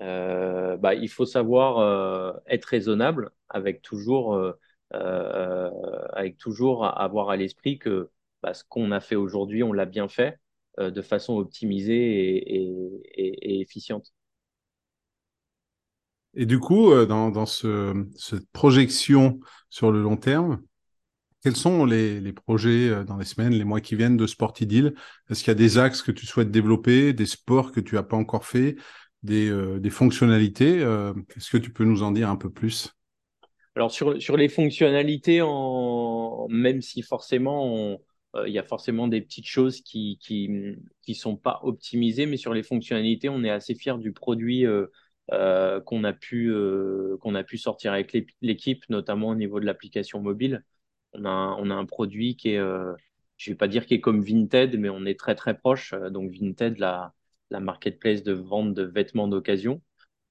[0.00, 4.52] euh, bah, il faut savoir euh, être raisonnable avec toujours, euh,
[4.94, 5.70] euh
[6.12, 8.10] avec toujours avoir à l'esprit que
[8.42, 10.38] bah, ce qu'on a fait aujourd'hui, on l'a bien fait
[10.78, 14.12] euh, de façon optimisée et, et, et, efficiente.
[16.34, 20.62] Et du coup, dans, dans ce, cette projection sur le long terme,
[21.42, 24.94] quels sont les, projets euh, dans les semaines, les mois qui viennent de Sportidil
[25.30, 28.02] Est-ce qu'il y a des axes que tu souhaites développer, des sports que tu n'as
[28.02, 28.76] pas encore fait,
[29.22, 32.90] des, euh, fonctionnalités euh, Est-ce que tu peux nous en dire un peu plus?
[33.74, 35.40] Alors sur, sur les fonctionnalités,
[36.48, 37.98] même si forcément
[38.46, 40.50] il y a forcément des petites choses qui qui
[41.02, 44.66] qui sont pas optimisées, mais sur les fonctionnalités, on est assez fier du produit
[45.30, 48.12] qu'on a qu'on a pu sortir avec
[48.42, 50.64] l'équipe, notamment au niveau de l'application mobile
[51.12, 52.92] on a, on a un produit qui est, euh,
[53.36, 55.92] je vais pas dire qui est comme Vinted, mais on est très très proche.
[55.94, 57.14] Euh, donc Vinted, la,
[57.50, 59.82] la marketplace de vente de vêtements d'occasion.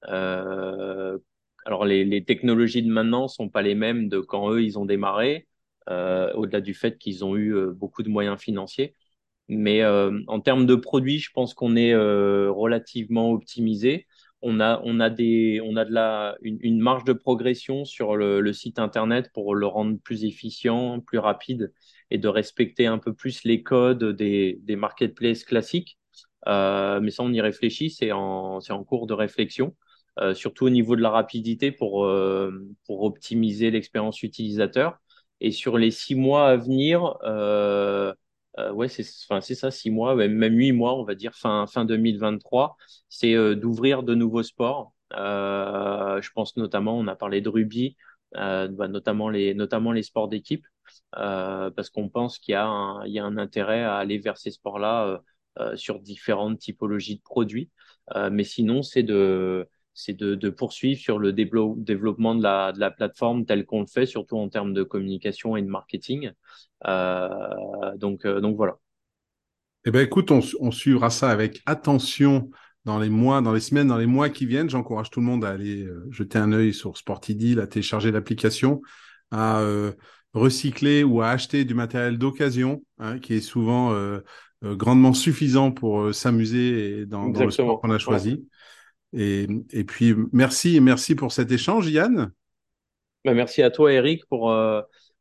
[0.08, 1.18] Euh,
[1.66, 5.48] alors les, technologies de maintenant sont pas les mêmes de quand eux ils ont démarré,
[5.90, 8.94] euh, au-delà du fait qu'ils ont eu beaucoup de moyens financiers.
[9.48, 14.06] Mais en termes de produits, je pense qu'on est relativement optimisé
[14.42, 18.16] on a, on a, des, on a de la, une, une marge de progression sur
[18.16, 21.72] le, le, site internet pour le rendre plus efficient, plus rapide
[22.10, 25.98] et de respecter un peu plus les codes des, des marketplaces classiques.
[26.48, 29.76] Euh, mais ça, on y réfléchit, c'est en, en cours de réflexion,
[30.18, 34.98] euh, surtout au niveau de la rapidité pour, euh, pour optimiser l'expérience utilisateur.
[35.42, 37.16] Et sur les six mois à venir,
[38.58, 42.76] euh, ouais, c'est ça, six mois, même huit mois, on va dire fin fin 2023,
[43.08, 44.92] c'est euh, d'ouvrir de nouveaux sports.
[45.14, 47.96] Euh, je pense notamment, on a parlé de rugby,
[48.36, 50.64] euh, bah, notamment les notamment les sports d'équipe,
[51.12, 54.36] parce qu'on pense qu'il y a un, il y a un intérêt à aller vers
[54.38, 55.22] ces sports-là
[55.74, 57.70] sur différentes typologies de produits.
[58.30, 59.68] mais sinon, c'est de
[60.00, 63.86] c'est de, de, poursuivre sur le développement de la, de la plateforme tel qu'on le
[63.86, 66.30] fait, surtout en termes de communication et de marketing.
[66.84, 68.78] donc, donc voilà.
[69.86, 72.50] Eh ben écoute, on, on, suivra ça avec attention
[72.84, 74.70] dans les mois, dans les semaines, dans les mois qui viennent.
[74.70, 78.82] J'encourage tout le monde à aller euh, jeter un œil sur Sportidil, à télécharger l'application,
[79.30, 79.92] à euh,
[80.32, 84.20] recycler ou à acheter du matériel d'occasion, hein, qui est souvent euh,
[84.64, 88.32] euh grandement suffisant pour s'amuser dans, dans, le sport qu'on a choisi.
[88.32, 88.42] Ouais.
[89.12, 92.32] Et, et, puis merci merci pour cet échange, Yann.
[93.24, 94.54] Ben, merci à toi, Eric, pour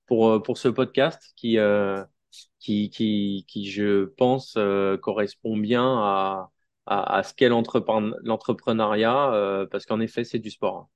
[0.05, 1.57] pour pour ce podcast qui
[2.59, 6.51] qui, qui, qui, je pense, euh, correspond bien à,
[6.85, 10.89] à, à ce qu'est l'entrepreneuriat, euh, parce qu'en effet, c'est du sport.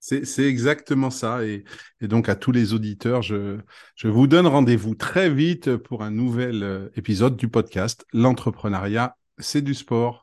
[0.00, 1.44] C'est exactement ça.
[1.44, 1.62] Et,
[2.00, 3.58] et, donc, à tous les auditeurs, je,
[3.94, 9.62] je vous donne rendez-vous très vite pour un nouvel euh, épisode du podcast L'entrepreneuriat, c'est
[9.62, 10.21] du sport.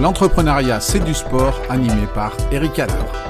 [0.00, 3.29] L'entrepreneuriat, c'est du sport, animé par Eric Adler.